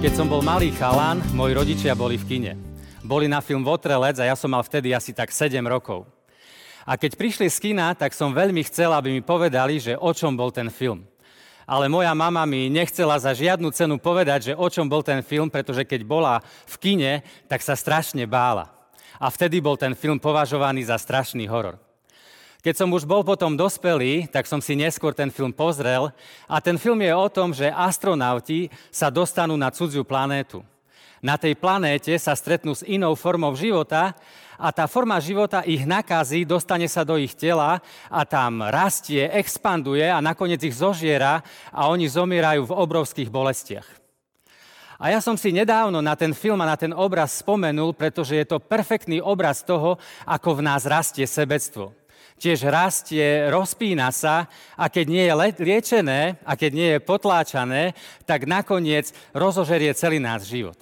Keď 0.00 0.16
som 0.16 0.32
bol 0.32 0.40
malý 0.40 0.72
chalán, 0.72 1.20
moji 1.36 1.52
rodičia 1.52 1.92
boli 1.92 2.16
v 2.16 2.24
kine. 2.24 2.52
Boli 3.04 3.28
na 3.28 3.44
film 3.44 3.60
Votrelec 3.60 4.16
a 4.16 4.24
ja 4.24 4.32
som 4.32 4.48
mal 4.48 4.64
vtedy 4.64 4.96
asi 4.96 5.12
tak 5.12 5.28
7 5.28 5.60
rokov. 5.68 6.08
A 6.88 6.96
keď 6.96 7.20
prišli 7.20 7.52
z 7.52 7.60
kina, 7.60 7.92
tak 7.92 8.16
som 8.16 8.32
veľmi 8.32 8.64
chcel, 8.64 8.96
aby 8.96 9.12
mi 9.12 9.20
povedali, 9.20 9.76
že 9.76 10.00
o 10.00 10.08
čom 10.16 10.32
bol 10.32 10.48
ten 10.48 10.72
film. 10.72 11.04
Ale 11.68 11.92
moja 11.92 12.16
mama 12.16 12.48
mi 12.48 12.72
nechcela 12.72 13.20
za 13.20 13.36
žiadnu 13.36 13.68
cenu 13.76 14.00
povedať, 14.00 14.40
že 14.48 14.56
o 14.56 14.72
čom 14.72 14.88
bol 14.88 15.04
ten 15.04 15.20
film, 15.20 15.52
pretože 15.52 15.84
keď 15.84 16.00
bola 16.08 16.40
v 16.64 16.74
kine, 16.80 17.12
tak 17.44 17.60
sa 17.60 17.76
strašne 17.76 18.24
bála. 18.24 18.72
A 19.20 19.28
vtedy 19.28 19.60
bol 19.60 19.76
ten 19.76 19.92
film 19.92 20.16
považovaný 20.16 20.80
za 20.88 20.96
strašný 20.96 21.44
horor. 21.44 21.76
Keď 22.60 22.76
som 22.76 22.92
už 22.92 23.08
bol 23.08 23.24
potom 23.24 23.56
dospelý, 23.56 24.28
tak 24.28 24.44
som 24.44 24.60
si 24.60 24.76
neskôr 24.76 25.16
ten 25.16 25.32
film 25.32 25.48
pozrel 25.48 26.12
a 26.44 26.60
ten 26.60 26.76
film 26.76 27.00
je 27.00 27.12
o 27.16 27.28
tom, 27.32 27.56
že 27.56 27.72
astronauti 27.72 28.68
sa 28.92 29.08
dostanú 29.08 29.56
na 29.56 29.72
cudziu 29.72 30.04
planétu. 30.04 30.60
Na 31.24 31.40
tej 31.40 31.56
planéte 31.56 32.12
sa 32.20 32.36
stretnú 32.36 32.76
s 32.76 32.84
inou 32.84 33.16
formou 33.16 33.56
života 33.56 34.12
a 34.60 34.68
tá 34.76 34.84
forma 34.84 35.16
života 35.24 35.64
ich 35.64 35.88
nakazí, 35.88 36.44
dostane 36.44 36.84
sa 36.84 37.00
do 37.00 37.16
ich 37.16 37.32
tela 37.32 37.80
a 38.12 38.28
tam 38.28 38.60
rastie, 38.60 39.24
expanduje 39.32 40.04
a 40.04 40.20
nakoniec 40.20 40.60
ich 40.60 40.76
zožiera 40.76 41.40
a 41.72 41.88
oni 41.88 42.12
zomierajú 42.12 42.68
v 42.68 42.76
obrovských 42.76 43.32
bolestiach. 43.32 43.88
A 45.00 45.16
ja 45.16 45.24
som 45.24 45.32
si 45.32 45.48
nedávno 45.48 46.04
na 46.04 46.12
ten 46.12 46.36
film 46.36 46.60
a 46.60 46.68
na 46.68 46.76
ten 46.76 46.92
obraz 46.92 47.40
spomenul, 47.40 47.96
pretože 47.96 48.36
je 48.36 48.44
to 48.44 48.60
perfektný 48.60 49.24
obraz 49.24 49.64
toho, 49.64 49.96
ako 50.28 50.60
v 50.60 50.64
nás 50.68 50.84
rastie 50.84 51.24
sebectvo 51.24 51.96
tiež 52.40 52.64
rastie, 52.72 53.52
rozpína 53.52 54.08
sa 54.08 54.48
a 54.74 54.88
keď 54.88 55.06
nie 55.06 55.24
je 55.28 55.34
liečené 55.60 56.20
a 56.40 56.56
keď 56.56 56.70
nie 56.72 56.88
je 56.96 57.04
potláčané, 57.04 57.92
tak 58.24 58.48
nakoniec 58.48 59.12
rozožerie 59.36 59.92
celý 59.92 60.16
náš 60.16 60.48
život. 60.48 60.80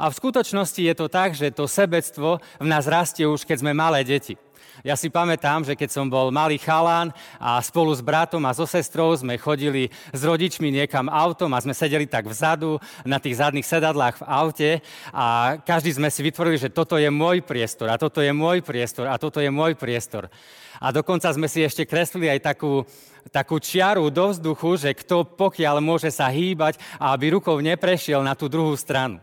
A 0.00 0.08
v 0.08 0.16
skutočnosti 0.16 0.80
je 0.80 0.94
to 0.96 1.12
tak, 1.12 1.36
že 1.36 1.52
to 1.52 1.68
sebectvo 1.68 2.40
v 2.56 2.66
nás 2.70 2.88
rastie 2.88 3.28
už, 3.28 3.44
keď 3.44 3.60
sme 3.60 3.76
malé 3.76 4.00
deti. 4.00 4.38
Ja 4.80 4.96
si 4.96 5.12
pamätám, 5.12 5.60
že 5.60 5.76
keď 5.76 5.90
som 5.92 6.06
bol 6.08 6.32
malý 6.32 6.56
chalán 6.56 7.12
a 7.36 7.60
spolu 7.60 7.92
s 7.92 8.00
bratom 8.00 8.40
a 8.48 8.56
so 8.56 8.64
sestrou 8.64 9.12
sme 9.12 9.36
chodili 9.36 9.92
s 10.14 10.20
rodičmi 10.24 10.72
niekam 10.72 11.12
autom 11.12 11.52
a 11.52 11.62
sme 11.62 11.76
sedeli 11.76 12.08
tak 12.08 12.24
vzadu 12.24 12.80
na 13.04 13.20
tých 13.20 13.38
zadných 13.38 13.68
sedadlách 13.68 14.24
v 14.24 14.26
aute 14.26 14.70
a 15.12 15.56
každý 15.60 15.92
sme 15.92 16.08
si 16.08 16.24
vytvorili, 16.24 16.56
že 16.56 16.72
toto 16.72 16.96
je 16.96 17.12
môj 17.12 17.44
priestor 17.44 17.92
a 17.92 18.00
toto 18.00 18.24
je 18.24 18.32
môj 18.32 18.64
priestor 18.64 19.06
a 19.06 19.20
toto 19.20 19.38
je 19.38 19.52
môj 19.52 19.76
priestor. 19.76 20.32
A 20.80 20.88
dokonca 20.96 21.28
sme 21.28 21.44
si 21.44 21.60
ešte 21.60 21.84
kreslili 21.84 22.32
aj 22.32 22.40
takú, 22.40 22.88
takú 23.28 23.60
čiaru 23.60 24.08
do 24.08 24.32
vzduchu, 24.32 24.80
že 24.80 24.96
kto 24.96 25.28
pokiaľ 25.36 25.84
môže 25.84 26.08
sa 26.08 26.32
hýbať 26.32 26.80
a 26.96 27.12
aby 27.12 27.36
rukou 27.36 27.60
neprešiel 27.60 28.24
na 28.24 28.32
tú 28.32 28.48
druhú 28.48 28.72
stranu. 28.80 29.20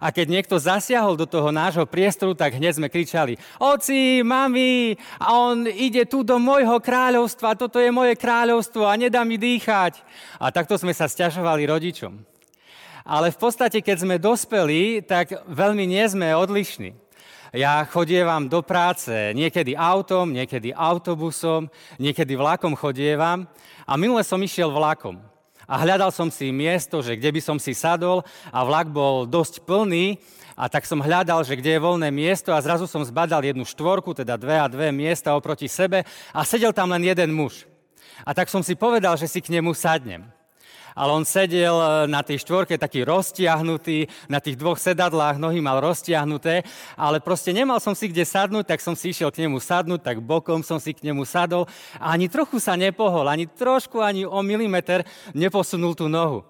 A 0.00 0.12
keď 0.12 0.26
niekto 0.28 0.56
zasiahol 0.60 1.16
do 1.16 1.24
toho 1.24 1.48
nášho 1.48 1.88
priestoru, 1.88 2.36
tak 2.36 2.56
hneď 2.56 2.76
sme 2.76 2.92
kričali, 2.92 3.40
oci, 3.56 4.20
mami, 4.20 4.96
a 5.16 5.32
on 5.36 5.64
ide 5.66 6.04
tu 6.04 6.20
do 6.20 6.36
môjho 6.36 6.76
kráľovstva, 6.80 7.56
toto 7.56 7.80
je 7.80 7.88
moje 7.88 8.16
kráľovstvo 8.16 8.84
a 8.84 8.98
nedá 8.98 9.24
mi 9.24 9.40
dýchať. 9.40 10.00
A 10.36 10.52
takto 10.52 10.76
sme 10.76 10.92
sa 10.92 11.08
stiažovali 11.08 11.64
rodičom. 11.64 12.12
Ale 13.06 13.30
v 13.30 13.38
podstate, 13.38 13.78
keď 13.80 13.96
sme 14.02 14.16
dospeli, 14.18 14.98
tak 15.06 15.30
veľmi 15.46 15.86
nie 15.86 16.02
sme 16.10 16.34
odlišní. 16.34 16.90
Ja 17.54 17.86
chodievam 17.86 18.50
do 18.50 18.60
práce 18.60 19.32
niekedy 19.32 19.78
autom, 19.78 20.34
niekedy 20.34 20.74
autobusom, 20.74 21.70
niekedy 21.96 22.34
vlakom 22.34 22.74
chodievam 22.74 23.46
a 23.86 23.94
minule 23.94 24.26
som 24.26 24.42
išiel 24.42 24.68
vlakom 24.74 25.35
a 25.66 25.74
hľadal 25.82 26.14
som 26.14 26.30
si 26.30 26.54
miesto, 26.54 27.02
že 27.02 27.18
kde 27.18 27.34
by 27.34 27.40
som 27.42 27.58
si 27.58 27.74
sadol 27.74 28.22
a 28.54 28.62
vlak 28.62 28.90
bol 28.90 29.26
dosť 29.26 29.66
plný 29.66 30.22
a 30.54 30.70
tak 30.70 30.86
som 30.86 31.02
hľadal, 31.02 31.42
že 31.42 31.58
kde 31.58 31.76
je 31.76 31.84
voľné 31.84 32.08
miesto 32.14 32.54
a 32.54 32.62
zrazu 32.62 32.86
som 32.86 33.02
zbadal 33.02 33.42
jednu 33.42 33.66
štvorku, 33.66 34.14
teda 34.14 34.38
dve 34.38 34.56
a 34.56 34.70
dve 34.70 34.94
miesta 34.94 35.34
oproti 35.34 35.66
sebe 35.66 36.06
a 36.30 36.40
sedel 36.46 36.70
tam 36.70 36.94
len 36.94 37.02
jeden 37.02 37.34
muž. 37.34 37.66
A 38.24 38.32
tak 38.32 38.48
som 38.48 38.64
si 38.64 38.78
povedal, 38.78 39.18
že 39.18 39.28
si 39.28 39.42
k 39.42 39.52
nemu 39.52 39.74
sadnem 39.76 40.35
ale 40.96 41.12
on 41.12 41.28
sedel 41.28 41.76
e, 41.76 41.88
na 42.08 42.24
tej 42.24 42.40
štvorke 42.40 42.80
taký 42.80 43.04
roztiahnutý, 43.04 44.08
na 44.32 44.40
tých 44.40 44.56
dvoch 44.56 44.80
sedadlách 44.80 45.36
nohy 45.36 45.60
mal 45.60 45.76
roztiahnuté, 45.84 46.64
ale 46.96 47.20
proste 47.20 47.52
nemal 47.52 47.76
som 47.84 47.92
si 47.92 48.08
kde 48.08 48.24
sadnúť, 48.24 48.64
tak 48.64 48.80
som 48.80 48.96
si 48.96 49.12
išiel 49.12 49.28
k 49.28 49.44
nemu 49.44 49.60
sadnúť, 49.60 50.00
tak 50.00 50.24
bokom 50.24 50.64
som 50.64 50.80
si 50.80 50.96
k 50.96 51.04
nemu 51.04 51.28
sadol 51.28 51.68
a 52.00 52.16
ani 52.16 52.32
trochu 52.32 52.56
sa 52.56 52.80
nepohol, 52.80 53.28
ani 53.28 53.44
trošku, 53.44 54.00
ani 54.00 54.24
o 54.24 54.40
milimeter 54.40 55.04
neposunul 55.36 55.92
tú 55.92 56.08
nohu. 56.08 56.40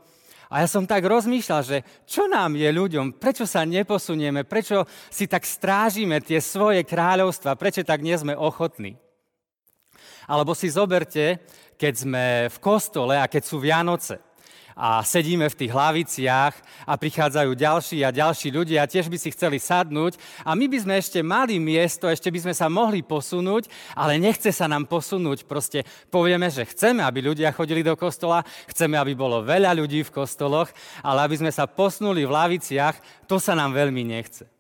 A 0.47 0.63
ja 0.63 0.71
som 0.71 0.87
tak 0.87 1.03
rozmýšľal, 1.03 1.63
že 1.67 1.83
čo 2.07 2.31
nám 2.31 2.55
je 2.55 2.71
ľuďom, 2.71 3.19
prečo 3.19 3.51
sa 3.51 3.67
neposunieme, 3.67 4.47
prečo 4.47 4.87
si 5.11 5.27
tak 5.27 5.43
strážime 5.43 6.23
tie 6.23 6.39
svoje 6.39 6.87
kráľovstva, 6.87 7.59
prečo 7.59 7.83
tak 7.83 7.99
nie 7.99 8.15
sme 8.15 8.39
ochotní. 8.39 8.95
Alebo 10.31 10.55
si 10.55 10.71
zoberte, 10.71 11.43
keď 11.75 11.95
sme 11.99 12.25
v 12.47 12.59
kostole 12.63 13.19
a 13.19 13.27
keď 13.27 13.43
sú 13.43 13.59
Vianoce 13.59 14.26
a 14.77 15.01
sedíme 15.01 15.49
v 15.49 15.57
tých 15.57 15.73
hlaviciach 15.73 16.55
a 16.85 16.93
prichádzajú 17.01 17.51
ďalší 17.57 18.05
a 18.05 18.13
ďalší 18.13 18.53
ľudia 18.53 18.85
a 18.85 18.91
tiež 18.91 19.09
by 19.09 19.17
si 19.17 19.33
chceli 19.33 19.57
sadnúť 19.57 20.21
a 20.45 20.53
my 20.53 20.69
by 20.69 20.79
sme 20.85 20.95
ešte 21.01 21.25
mali 21.25 21.57
miesto, 21.57 22.05
ešte 22.05 22.29
by 22.29 22.45
sme 22.45 22.55
sa 22.55 22.69
mohli 22.69 23.01
posunúť, 23.01 23.73
ale 23.97 24.21
nechce 24.21 24.53
sa 24.53 24.69
nám 24.69 24.85
posunúť. 24.85 25.49
Proste 25.49 25.89
povieme, 26.13 26.53
že 26.53 26.69
chceme, 26.69 27.01
aby 27.01 27.25
ľudia 27.25 27.57
chodili 27.57 27.81
do 27.81 27.97
kostola, 27.97 28.45
chceme, 28.69 29.01
aby 29.01 29.17
bolo 29.17 29.41
veľa 29.41 29.73
ľudí 29.73 30.05
v 30.05 30.13
kostoloch, 30.13 30.69
ale 31.01 31.25
aby 31.25 31.41
sme 31.41 31.49
sa 31.49 31.65
posunuli 31.65 32.29
v 32.29 32.35
laviciach, 32.37 33.25
to 33.25 33.41
sa 33.41 33.57
nám 33.57 33.73
veľmi 33.73 34.05
nechce. 34.05 34.56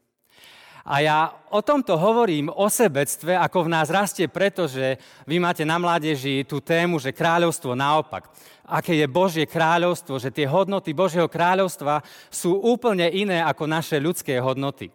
A 0.86 1.02
ja 1.02 1.34
o 1.50 1.58
tomto 1.58 1.98
hovorím 1.98 2.46
o 2.46 2.70
sebectve, 2.70 3.34
ako 3.34 3.66
v 3.66 3.72
nás 3.74 3.90
rastie, 3.90 4.30
pretože 4.30 4.94
vy 5.26 5.42
máte 5.42 5.66
na 5.66 5.82
mládeži 5.82 6.46
tú 6.46 6.62
tému, 6.62 7.02
že 7.02 7.10
kráľovstvo 7.10 7.74
naopak. 7.74 8.30
Aké 8.62 8.94
je 8.94 9.10
Božie 9.10 9.50
kráľovstvo, 9.50 10.22
že 10.22 10.30
tie 10.30 10.46
hodnoty 10.46 10.94
Božieho 10.94 11.26
kráľovstva 11.26 12.06
sú 12.30 12.62
úplne 12.62 13.10
iné 13.10 13.42
ako 13.42 13.66
naše 13.66 13.98
ľudské 13.98 14.38
hodnoty. 14.38 14.94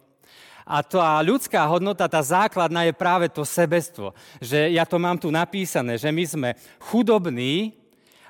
A 0.64 0.80
tá 0.80 1.20
ľudská 1.20 1.68
hodnota, 1.68 2.08
tá 2.08 2.24
základná 2.24 2.88
je 2.88 2.96
práve 2.96 3.28
to 3.28 3.44
sebectvo. 3.44 4.16
Že 4.40 4.72
ja 4.72 4.88
to 4.88 4.96
mám 4.96 5.20
tu 5.20 5.28
napísané, 5.28 6.00
že 6.00 6.08
my 6.08 6.24
sme 6.24 6.50
chudobní 6.88 7.76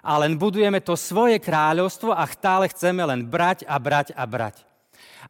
a 0.03 0.19
len 0.19 0.35
budujeme 0.35 0.83
to 0.83 0.99
svoje 0.99 1.39
kráľovstvo 1.39 2.11
a 2.11 2.27
stále 2.27 2.67
chceme 2.75 3.07
len 3.07 3.23
brať 3.23 3.63
a 3.71 3.79
brať 3.79 4.11
a 4.19 4.27
brať. 4.27 4.72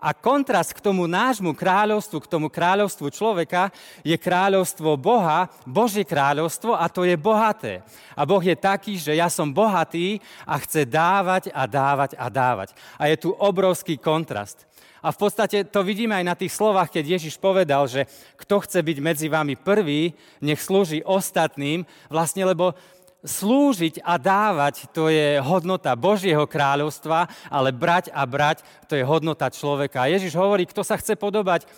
A 0.02 0.10
kontrast 0.10 0.74
k 0.74 0.82
tomu 0.82 1.06
nášmu 1.06 1.54
kráľovstvu, 1.54 2.18
k 2.26 2.30
tomu 2.30 2.50
kráľovstvu 2.50 3.06
človeka, 3.14 3.70
je 4.02 4.18
kráľovstvo 4.18 4.98
Boha, 4.98 5.46
Božie 5.62 6.02
kráľovstvo 6.02 6.74
a 6.74 6.90
to 6.90 7.06
je 7.06 7.14
bohaté. 7.14 7.86
A 8.18 8.26
Boh 8.26 8.42
je 8.42 8.58
taký, 8.58 8.98
že 8.98 9.14
ja 9.14 9.30
som 9.30 9.54
bohatý 9.54 10.18
a 10.42 10.58
chce 10.58 10.90
dávať 10.90 11.54
a 11.54 11.70
dávať 11.70 12.18
a 12.18 12.26
dávať. 12.26 12.74
A 12.98 13.06
je 13.06 13.16
tu 13.22 13.30
obrovský 13.30 13.94
kontrast. 13.94 14.66
A 15.02 15.10
v 15.10 15.18
podstate 15.18 15.66
to 15.66 15.82
vidíme 15.82 16.14
aj 16.14 16.26
na 16.26 16.38
tých 16.38 16.54
slovách, 16.54 16.90
keď 16.90 17.18
Ježiš 17.18 17.34
povedal, 17.34 17.90
že 17.90 18.06
kto 18.38 18.62
chce 18.62 18.78
byť 18.82 18.98
medzi 19.02 19.26
vami 19.26 19.58
prvý, 19.58 20.14
nech 20.38 20.62
slúži 20.62 21.02
ostatným, 21.02 21.82
vlastne 22.06 22.46
lebo 22.46 22.78
slúžiť 23.22 24.02
a 24.02 24.18
dávať, 24.18 24.90
to 24.90 25.06
je 25.06 25.38
hodnota 25.38 25.94
Božieho 25.94 26.42
kráľovstva, 26.46 27.30
ale 27.46 27.70
brať 27.70 28.10
a 28.10 28.26
brať, 28.26 28.66
to 28.90 28.98
je 28.98 29.06
hodnota 29.06 29.46
človeka. 29.48 30.10
Ježiš 30.10 30.34
hovorí, 30.34 30.66
kto 30.66 30.82
sa 30.82 30.98
chce 30.98 31.14
podobať 31.14 31.70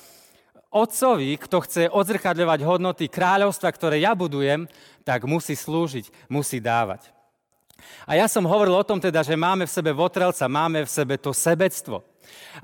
otcovi, 0.75 1.39
kto 1.39 1.63
chce 1.63 1.83
odzrkadľovať 1.93 2.61
hodnoty 2.67 3.05
kráľovstva, 3.07 3.71
ktoré 3.71 4.03
ja 4.03 4.17
budujem, 4.17 4.67
tak 5.07 5.29
musí 5.29 5.55
slúžiť, 5.55 6.11
musí 6.27 6.59
dávať. 6.59 7.15
A 8.09 8.17
ja 8.17 8.27
som 8.27 8.49
hovoril 8.49 8.75
o 8.75 8.87
tom 8.87 8.99
teda, 8.99 9.21
že 9.21 9.37
máme 9.37 9.69
v 9.69 9.75
sebe 9.75 9.93
votrelca, 9.93 10.49
máme 10.49 10.89
v 10.89 10.91
sebe 10.91 11.21
to 11.21 11.37
sebectvo. 11.37 12.03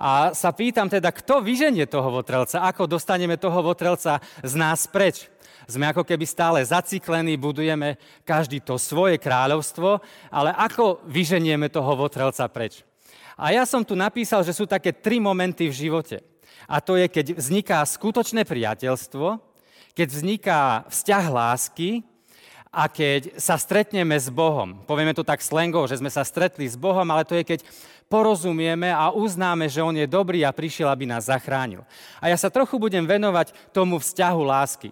A 0.00 0.32
sa 0.32 0.50
pýtam 0.50 0.88
teda, 0.88 1.12
kto 1.12 1.44
vyženie 1.44 1.84
toho 1.84 2.08
votrelca, 2.08 2.64
ako 2.64 2.88
dostaneme 2.88 3.36
toho 3.36 3.60
votrelca 3.60 4.18
z 4.40 4.52
nás 4.56 4.88
preč. 4.88 5.28
Sme 5.70 5.86
ako 5.86 6.02
keby 6.02 6.26
stále 6.26 6.58
zaciklení, 6.66 7.38
budujeme 7.38 7.94
každý 8.26 8.58
to 8.58 8.74
svoje 8.74 9.22
kráľovstvo, 9.22 10.02
ale 10.34 10.50
ako 10.50 11.06
vyženieme 11.06 11.70
toho 11.70 11.94
votrelca 11.94 12.50
preč? 12.50 12.82
A 13.38 13.54
ja 13.54 13.62
som 13.62 13.86
tu 13.86 13.94
napísal, 13.94 14.42
že 14.42 14.52
sú 14.52 14.66
také 14.66 14.90
tri 14.90 15.22
momenty 15.22 15.70
v 15.70 15.78
živote. 15.86 16.20
A 16.66 16.82
to 16.82 16.98
je, 16.98 17.08
keď 17.08 17.38
vzniká 17.38 17.78
skutočné 17.86 18.44
priateľstvo, 18.44 19.40
keď 19.94 20.08
vzniká 20.10 20.60
vzťah 20.92 21.24
lásky 21.30 22.04
a 22.70 22.86
keď 22.86 23.34
sa 23.40 23.58
stretneme 23.58 24.14
s 24.14 24.30
Bohom. 24.30 24.82
Povieme 24.86 25.10
to 25.10 25.26
tak 25.26 25.42
slangov, 25.42 25.90
že 25.90 25.98
sme 25.98 26.12
sa 26.12 26.22
stretli 26.22 26.68
s 26.68 26.78
Bohom, 26.78 27.06
ale 27.10 27.26
to 27.26 27.34
je, 27.34 27.42
keď 27.42 27.66
porozumieme 28.06 28.90
a 28.90 29.10
uznáme, 29.10 29.66
že 29.66 29.82
On 29.82 29.94
je 29.94 30.06
dobrý 30.06 30.46
a 30.46 30.54
prišiel, 30.54 30.86
aby 30.90 31.06
nás 31.06 31.26
zachránil. 31.30 31.82
A 32.22 32.30
ja 32.30 32.38
sa 32.38 32.50
trochu 32.50 32.78
budem 32.78 33.02
venovať 33.02 33.50
tomu 33.74 33.98
vzťahu 33.98 34.40
lásky. 34.42 34.90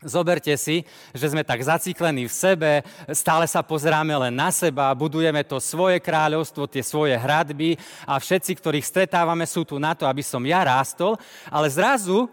Zoberte 0.00 0.56
si, 0.56 0.80
že 1.12 1.28
sme 1.28 1.44
tak 1.44 1.60
zaciklení 1.60 2.24
v 2.24 2.32
sebe, 2.32 2.70
stále 3.12 3.44
sa 3.44 3.60
pozeráme 3.60 4.16
len 4.16 4.32
na 4.32 4.48
seba, 4.48 4.96
budujeme 4.96 5.44
to 5.44 5.60
svoje 5.60 6.00
kráľovstvo, 6.00 6.64
tie 6.64 6.80
svoje 6.80 7.20
hradby 7.20 7.76
a 8.08 8.16
všetci, 8.16 8.56
ktorých 8.56 8.88
stretávame, 8.88 9.44
sú 9.44 9.68
tu 9.68 9.76
na 9.76 9.92
to, 9.92 10.08
aby 10.08 10.24
som 10.24 10.40
ja 10.48 10.64
rástol, 10.64 11.20
ale 11.52 11.68
zrazu, 11.68 12.32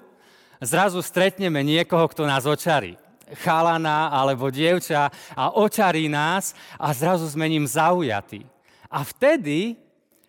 zrazu 0.63 1.03
stretneme 1.03 1.59
niekoho, 1.59 2.07
kto 2.07 2.23
nás 2.23 2.47
očarí 2.47 2.95
chalana 3.43 4.07
alebo 4.07 4.47
dievča 4.47 5.11
a 5.35 5.51
očarí 5.59 6.07
nás 6.07 6.55
a 6.79 6.95
zrazu 6.95 7.27
sme 7.27 7.51
ním 7.51 7.67
zaujatí. 7.67 8.47
A 8.87 9.03
vtedy 9.03 9.75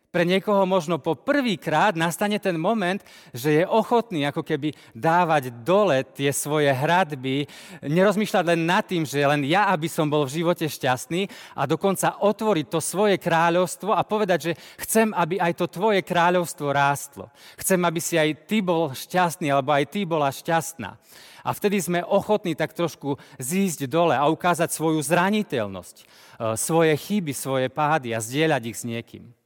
pre 0.09 0.25
niekoho 0.25 0.65
možno 0.65 0.97
po 0.97 1.13
prvýkrát 1.13 1.93
nastane 1.93 2.41
ten 2.41 2.57
moment, 2.57 2.97
že 3.37 3.61
je 3.61 3.65
ochotný 3.69 4.25
ako 4.25 4.41
keby 4.41 4.73
dávať 4.97 5.53
dole 5.61 6.01
tie 6.17 6.33
svoje 6.33 6.73
hradby, 6.73 7.45
nerozmýšľať 7.85 8.45
len 8.49 8.65
nad 8.65 8.89
tým, 8.89 9.05
že 9.05 9.21
len 9.21 9.45
ja, 9.45 9.69
aby 9.69 9.85
som 9.85 10.09
bol 10.09 10.25
v 10.25 10.41
živote 10.41 10.65
šťastný 10.65 11.29
a 11.53 11.69
dokonca 11.69 12.25
otvoriť 12.25 12.67
to 12.73 12.81
svoje 12.81 13.21
kráľovstvo 13.21 13.93
a 13.93 14.01
povedať, 14.01 14.39
že 14.41 14.53
chcem, 14.81 15.13
aby 15.13 15.37
aj 15.45 15.53
to 15.61 15.69
tvoje 15.69 16.01
kráľovstvo 16.01 16.73
rástlo. 16.73 17.29
Chcem, 17.61 17.81
aby 17.85 18.01
si 18.01 18.17
aj 18.17 18.49
ty 18.49 18.65
bol 18.65 18.97
šťastný, 18.97 19.53
alebo 19.53 19.77
aj 19.77 19.93
ty 19.93 20.09
bola 20.09 20.33
šťastná. 20.33 20.97
A 21.45 21.51
vtedy 21.53 21.85
sme 21.85 22.01
ochotní 22.01 22.57
tak 22.57 22.73
trošku 22.73 23.21
zísť 23.37 23.85
dole 23.85 24.17
a 24.17 24.25
ukázať 24.25 24.73
svoju 24.73 25.05
zraniteľnosť, 25.05 25.97
e, 26.01 26.05
svoje 26.57 26.97
chyby, 26.97 27.33
svoje 27.37 27.69
pády 27.69 28.17
a 28.17 28.25
zdieľať 28.25 28.63
ich 28.69 28.77
s 28.81 28.89
niekým. 28.89 29.38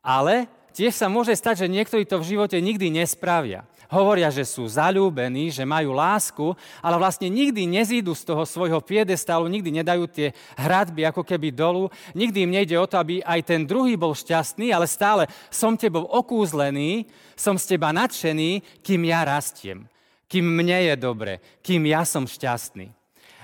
Ale 0.00 0.48
tiež 0.72 0.96
sa 0.96 1.12
môže 1.12 1.36
stať, 1.36 1.66
že 1.66 1.72
niektorí 1.72 2.08
to 2.08 2.20
v 2.20 2.36
živote 2.36 2.56
nikdy 2.56 2.88
nespravia. 2.88 3.68
Hovoria, 3.90 4.30
že 4.30 4.46
sú 4.46 4.70
zalúbení, 4.70 5.50
že 5.50 5.66
majú 5.66 5.90
lásku, 5.90 6.54
ale 6.78 6.94
vlastne 6.94 7.26
nikdy 7.26 7.66
nezídu 7.66 8.14
z 8.14 8.22
toho 8.22 8.46
svojho 8.46 8.78
piedestálu, 8.78 9.50
nikdy 9.50 9.82
nedajú 9.82 10.06
tie 10.06 10.30
hradby 10.54 11.10
ako 11.10 11.26
keby 11.26 11.50
dolu. 11.50 11.90
Nikdy 12.14 12.46
im 12.46 12.54
nejde 12.54 12.78
o 12.78 12.86
to, 12.86 13.02
aby 13.02 13.18
aj 13.26 13.42
ten 13.42 13.66
druhý 13.66 13.98
bol 13.98 14.14
šťastný, 14.14 14.70
ale 14.70 14.86
stále 14.86 15.26
som 15.50 15.74
tebou 15.74 16.06
okúzlený, 16.06 17.10
som 17.34 17.58
z 17.58 17.74
teba 17.74 17.90
nadšený, 17.90 18.78
kým 18.78 19.10
ja 19.10 19.26
rastiem, 19.26 19.90
kým 20.30 20.46
mne 20.46 20.86
je 20.86 20.94
dobre, 20.94 21.42
kým 21.58 21.82
ja 21.90 22.06
som 22.06 22.30
šťastný. 22.30 22.94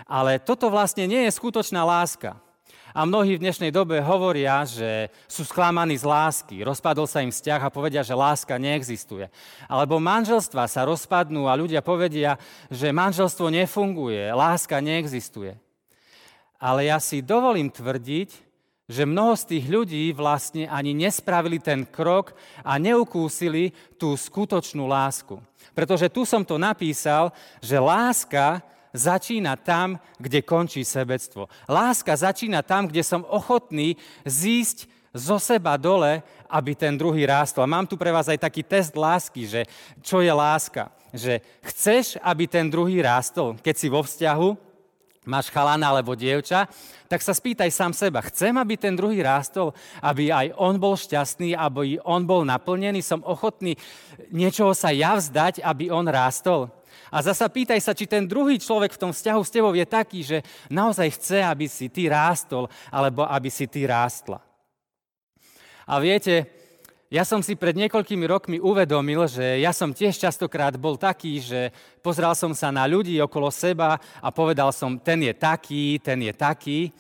Ale 0.07 0.39
toto 0.39 0.71
vlastne 0.71 1.11
nie 1.11 1.27
je 1.27 1.35
skutočná 1.35 1.83
láska. 1.83 2.39
A 2.97 3.05
mnohí 3.05 3.37
v 3.37 3.45
dnešnej 3.45 3.69
dobe 3.69 4.01
hovoria, 4.01 4.65
že 4.65 5.13
sú 5.29 5.45
sklamaní 5.45 6.01
z 6.01 6.09
lásky, 6.09 6.65
rozpadol 6.65 7.05
sa 7.05 7.21
im 7.21 7.29
vzťah 7.29 7.61
a 7.61 7.69
povedia, 7.69 8.01
že 8.01 8.17
láska 8.17 8.57
neexistuje. 8.57 9.29
Alebo 9.69 10.01
manželstva 10.01 10.65
sa 10.65 10.89
rozpadnú 10.89 11.45
a 11.45 11.61
ľudia 11.61 11.85
povedia, 11.85 12.41
že 12.73 12.97
manželstvo 12.97 13.53
nefunguje, 13.53 14.33
láska 14.33 14.81
neexistuje. 14.81 15.61
Ale 16.57 16.89
ja 16.89 16.97
si 16.97 17.21
dovolím 17.21 17.69
tvrdiť, 17.69 18.33
že 18.89 19.05
mnoho 19.05 19.37
z 19.37 19.45
tých 19.45 19.69
ľudí 19.69 20.17
vlastne 20.17 20.65
ani 20.65 20.97
nespravili 20.97 21.61
ten 21.61 21.85
krok 21.85 22.33
a 22.65 22.81
neukúsili 22.81 23.77
tú 24.01 24.17
skutočnú 24.17 24.89
lásku. 24.89 25.37
Pretože 25.77 26.09
tu 26.09 26.25
som 26.25 26.41
to 26.41 26.57
napísal, 26.57 27.29
že 27.61 27.77
láska 27.77 28.65
začína 28.93 29.57
tam, 29.57 29.99
kde 30.19 30.43
končí 30.43 30.85
sebectvo. 30.85 31.49
Láska 31.67 32.15
začína 32.15 32.63
tam, 32.63 32.87
kde 32.87 33.03
som 33.03 33.27
ochotný 33.27 33.97
zísť 34.23 34.91
zo 35.17 35.41
seba 35.41 35.81
dole, 35.81 36.21
aby 36.47 36.77
ten 36.77 36.95
druhý 36.95 37.25
rástol. 37.25 37.65
A 37.65 37.73
mám 37.73 37.89
tu 37.89 37.97
pre 37.97 38.13
vás 38.13 38.29
aj 38.29 38.37
taký 38.37 38.63
test 38.63 38.93
lásky, 38.93 39.49
že 39.49 39.65
čo 40.05 40.21
je 40.21 40.31
láska. 40.31 40.93
Že 41.17 41.41
chceš, 41.65 42.21
aby 42.21 42.45
ten 42.45 42.69
druhý 42.69 43.01
rástol, 43.01 43.57
keď 43.65 43.75
si 43.75 43.89
vo 43.89 44.05
vzťahu, 44.05 44.67
máš 45.27 45.51
chalana 45.51 45.91
alebo 45.91 46.15
dievča, 46.15 46.71
tak 47.11 47.19
sa 47.19 47.35
spýtaj 47.35 47.67
sám 47.75 47.93
seba, 47.93 48.23
chcem, 48.31 48.55
aby 48.55 48.79
ten 48.79 48.95
druhý 48.95 49.21
rástol, 49.27 49.75
aby 49.99 50.31
aj 50.31 50.55
on 50.55 50.79
bol 50.79 50.95
šťastný, 50.95 51.59
aby 51.59 51.99
on 52.07 52.23
bol 52.23 52.47
naplnený, 52.47 53.03
som 53.03 53.27
ochotný 53.27 53.75
niečoho 54.31 54.71
sa 54.71 54.95
ja 54.95 55.19
vzdať, 55.19 55.67
aby 55.67 55.91
on 55.91 56.07
rástol. 56.07 56.71
A 57.11 57.23
zasa 57.23 57.47
pýtaj 57.47 57.79
sa, 57.79 57.95
či 57.95 58.11
ten 58.11 58.27
druhý 58.27 58.59
človek 58.59 58.95
v 58.95 59.01
tom 59.07 59.13
vzťahu 59.15 59.41
s 59.47 59.55
tebou 59.55 59.73
je 59.75 59.87
taký, 59.87 60.21
že 60.27 60.39
naozaj 60.67 61.15
chce, 61.15 61.39
aby 61.43 61.71
si 61.71 61.87
ty 61.87 62.11
rástol, 62.11 62.67
alebo 62.91 63.23
aby 63.23 63.47
si 63.47 63.71
ty 63.71 63.87
rástla. 63.87 64.43
A 65.87 66.03
viete, 66.03 66.51
ja 67.07 67.23
som 67.23 67.39
si 67.39 67.55
pred 67.55 67.79
niekoľkými 67.79 68.27
rokmi 68.27 68.59
uvedomil, 68.59 69.31
že 69.31 69.63
ja 69.63 69.71
som 69.71 69.95
tiež 69.95 70.19
častokrát 70.19 70.75
bol 70.75 70.99
taký, 70.99 71.39
že 71.39 71.71
pozral 72.03 72.35
som 72.35 72.51
sa 72.51 72.75
na 72.75 72.83
ľudí 72.83 73.15
okolo 73.23 73.47
seba 73.55 74.03
a 74.19 74.29
povedal 74.35 74.75
som, 74.75 74.99
ten 74.99 75.23
je 75.23 75.31
taký, 75.31 76.03
ten 76.03 76.19
je 76.19 76.35
taký. 76.35 76.91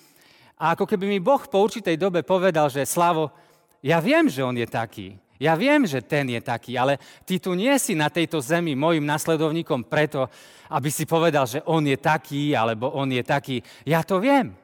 A 0.55 0.79
ako 0.79 0.87
keby 0.87 1.11
mi 1.11 1.19
Boh 1.19 1.43
po 1.51 1.59
určitej 1.59 1.99
dobe 1.99 2.23
povedal, 2.23 2.71
že 2.71 2.87
Slavo, 2.87 3.35
ja 3.83 3.99
viem, 3.99 4.31
že 4.31 4.47
on 4.47 4.55
je 4.55 4.65
taký. 4.71 5.19
Ja 5.37 5.53
viem, 5.53 5.85
že 5.85 6.01
ten 6.01 6.29
je 6.33 6.41
taký, 6.41 6.81
ale 6.81 6.97
ty 7.29 7.37
tu 7.37 7.53
nie 7.53 7.73
si 7.77 7.93
na 7.93 8.09
tejto 8.09 8.41
zemi 8.41 8.73
môjim 8.73 9.05
nasledovníkom 9.05 9.85
preto, 9.85 10.29
aby 10.73 10.89
si 10.89 11.05
povedal, 11.05 11.45
že 11.45 11.61
on 11.69 11.85
je 11.85 11.97
taký, 12.01 12.57
alebo 12.57 12.89
on 12.97 13.09
je 13.13 13.21
taký. 13.21 13.61
Ja 13.85 14.01
to 14.01 14.19
viem. 14.19 14.57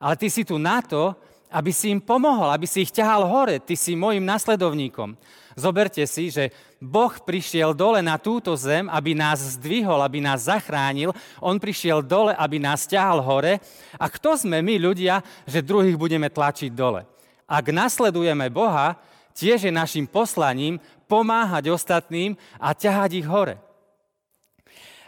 Ale 0.00 0.14
ty 0.16 0.28
si 0.32 0.42
tu 0.44 0.56
na 0.56 0.80
to, 0.80 1.16
aby 1.54 1.70
si 1.70 1.94
im 1.94 2.02
pomohol, 2.02 2.50
aby 2.50 2.66
si 2.66 2.82
ich 2.82 2.90
ťahal 2.90 3.30
hore. 3.30 3.62
Ty 3.62 3.78
si 3.78 3.94
môjim 3.94 4.26
nasledovníkom. 4.26 5.14
Zoberte 5.54 6.02
si, 6.10 6.34
že 6.34 6.50
Boh 6.82 7.14
prišiel 7.14 7.78
dole 7.78 8.02
na 8.02 8.18
túto 8.18 8.58
zem, 8.58 8.90
aby 8.90 9.14
nás 9.14 9.54
zdvihol, 9.54 10.02
aby 10.02 10.18
nás 10.18 10.50
zachránil. 10.50 11.14
On 11.38 11.54
prišiel 11.62 12.02
dole, 12.02 12.34
aby 12.34 12.58
nás 12.58 12.90
ťahal 12.90 13.22
hore. 13.22 13.62
A 13.94 14.10
kto 14.10 14.34
sme 14.34 14.58
my 14.66 14.82
ľudia, 14.82 15.22
že 15.46 15.62
druhých 15.62 15.94
budeme 15.94 16.26
tlačiť 16.26 16.74
dole? 16.74 17.06
Ak 17.46 17.70
nasledujeme 17.70 18.50
Boha, 18.50 18.98
tiež 19.34 19.66
je 19.66 19.72
našim 19.74 20.06
poslaním 20.06 20.78
pomáhať 21.10 21.74
ostatným 21.74 22.38
a 22.56 22.72
ťahať 22.72 23.10
ich 23.20 23.26
hore. 23.26 23.58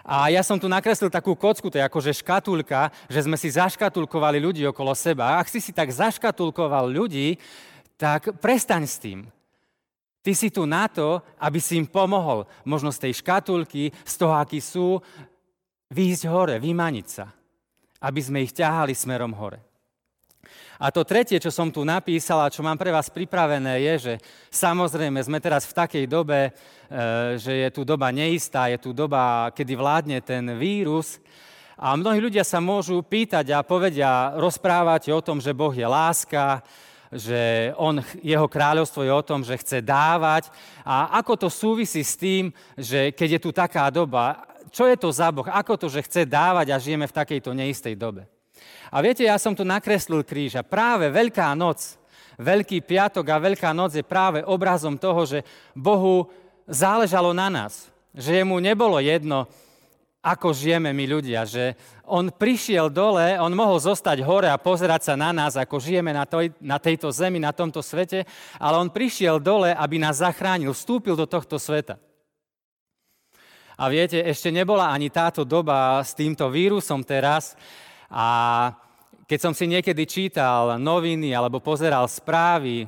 A 0.06 0.30
ja 0.30 0.38
som 0.46 0.54
tu 0.54 0.70
nakreslil 0.70 1.10
takú 1.10 1.34
kocku, 1.34 1.66
to 1.66 1.82
je 1.82 1.86
akože 1.86 2.22
škatulka, 2.22 2.94
že 3.10 3.26
sme 3.26 3.34
si 3.34 3.50
zaškatulkovali 3.50 4.38
ľudí 4.38 4.62
okolo 4.70 4.94
seba. 4.94 5.42
Ak 5.42 5.50
si 5.50 5.58
si 5.58 5.74
tak 5.74 5.90
zaškatulkoval 5.90 6.86
ľudí, 6.86 7.34
tak 7.98 8.38
prestaň 8.38 8.86
s 8.86 9.02
tým. 9.02 9.26
Ty 10.22 10.30
si 10.30 10.54
tu 10.54 10.62
na 10.62 10.86
to, 10.86 11.18
aby 11.42 11.58
si 11.58 11.74
im 11.74 11.90
pomohol 11.90 12.46
možno 12.62 12.94
z 12.94 13.02
tej 13.10 13.18
škatulky, 13.18 13.90
z 14.06 14.14
toho, 14.14 14.38
akí 14.38 14.62
sú, 14.62 15.02
výjsť 15.90 16.22
hore, 16.30 16.62
vymaniť 16.62 17.06
sa. 17.10 17.26
Aby 17.98 18.20
sme 18.22 18.46
ich 18.46 18.54
ťahali 18.54 18.94
smerom 18.94 19.34
hore. 19.34 19.65
A 20.76 20.92
to 20.92 21.08
tretie, 21.08 21.40
čo 21.40 21.48
som 21.48 21.72
tu 21.72 21.86
napísal 21.88 22.44
a 22.44 22.52
čo 22.52 22.60
mám 22.60 22.76
pre 22.76 22.92
vás 22.92 23.08
pripravené, 23.08 23.80
je, 23.80 23.94
že 23.98 24.14
samozrejme 24.52 25.16
sme 25.24 25.40
teraz 25.40 25.64
v 25.64 25.76
takej 25.76 26.04
dobe, 26.04 26.40
e, 26.48 26.50
že 27.40 27.52
je 27.64 27.68
tu 27.72 27.82
doba 27.82 28.12
neistá, 28.12 28.68
je 28.68 28.76
tu 28.76 28.92
doba, 28.92 29.48
kedy 29.56 29.72
vládne 29.72 30.18
ten 30.20 30.44
vírus. 30.60 31.16
A 31.76 31.96
mnohí 31.96 32.20
ľudia 32.20 32.44
sa 32.44 32.60
môžu 32.60 33.00
pýtať 33.04 33.52
a 33.52 33.64
povedia, 33.64 34.32
rozprávať 34.36 35.12
o 35.12 35.20
tom, 35.20 35.40
že 35.40 35.56
Boh 35.56 35.72
je 35.72 35.84
láska, 35.84 36.64
že 37.12 37.72
on, 37.76 38.00
jeho 38.20 38.48
kráľovstvo 38.48 39.04
je 39.04 39.12
o 39.12 39.26
tom, 39.26 39.44
že 39.44 39.60
chce 39.60 39.78
dávať. 39.84 40.50
A 40.84 41.16
ako 41.20 41.46
to 41.46 41.48
súvisí 41.48 42.04
s 42.04 42.16
tým, 42.16 42.52
že 42.76 43.12
keď 43.12 43.38
je 43.38 43.40
tu 43.40 43.50
taká 43.52 43.88
doba, 43.88 44.44
čo 44.70 44.84
je 44.84 44.96
to 44.98 45.08
za 45.08 45.32
Boh? 45.32 45.46
Ako 45.48 45.80
to, 45.80 45.88
že 45.88 46.04
chce 46.04 46.28
dávať 46.28 46.74
a 46.74 46.82
žijeme 46.82 47.08
v 47.08 47.16
takejto 47.16 47.56
neistej 47.56 47.96
dobe? 47.96 48.28
A 48.90 49.02
viete, 49.02 49.26
ja 49.26 49.36
som 49.36 49.56
tu 49.56 49.66
nakreslil 49.66 50.22
kríž 50.22 50.58
a 50.58 50.66
práve 50.66 51.10
Veľká 51.10 51.52
noc, 51.58 51.98
Veľký 52.36 52.84
piatok 52.84 53.26
a 53.32 53.42
Veľká 53.42 53.72
noc 53.72 53.96
je 53.96 54.04
práve 54.04 54.44
obrazom 54.44 55.00
toho, 55.00 55.24
že 55.24 55.44
Bohu 55.72 56.28
záležalo 56.68 57.32
na 57.32 57.48
nás. 57.48 57.88
Že 58.16 58.44
jemu 58.44 58.56
nebolo 58.60 58.96
jedno, 59.00 59.48
ako 60.26 60.50
žijeme 60.50 60.90
my 60.90 61.04
ľudia, 61.06 61.46
že 61.46 61.78
on 62.02 62.34
prišiel 62.34 62.90
dole, 62.90 63.38
on 63.38 63.54
mohol 63.54 63.78
zostať 63.78 64.18
hore 64.26 64.50
a 64.50 64.58
pozerať 64.58 65.12
sa 65.12 65.14
na 65.14 65.30
nás, 65.30 65.54
ako 65.54 65.78
žijeme 65.78 66.10
na, 66.10 66.26
toj, 66.26 66.50
na 66.58 66.82
tejto 66.82 67.14
zemi, 67.14 67.38
na 67.38 67.54
tomto 67.54 67.78
svete, 67.78 68.26
ale 68.58 68.74
on 68.74 68.90
prišiel 68.90 69.38
dole, 69.38 69.70
aby 69.70 70.02
nás 70.02 70.18
zachránil, 70.18 70.74
vstúpil 70.74 71.14
do 71.14 71.30
tohto 71.30 71.62
sveta. 71.62 72.02
A 73.76 73.92
viete, 73.92 74.18
ešte 74.18 74.50
nebola 74.50 74.90
ani 74.90 75.12
táto 75.12 75.44
doba 75.44 76.00
s 76.00 76.16
týmto 76.16 76.48
vírusom 76.50 77.06
teraz, 77.06 77.54
a 78.10 78.26
keď 79.26 79.38
som 79.42 79.52
si 79.52 79.66
niekedy 79.66 80.06
čítal 80.06 80.78
noviny 80.78 81.34
alebo 81.34 81.58
pozeral 81.58 82.06
správy, 82.06 82.86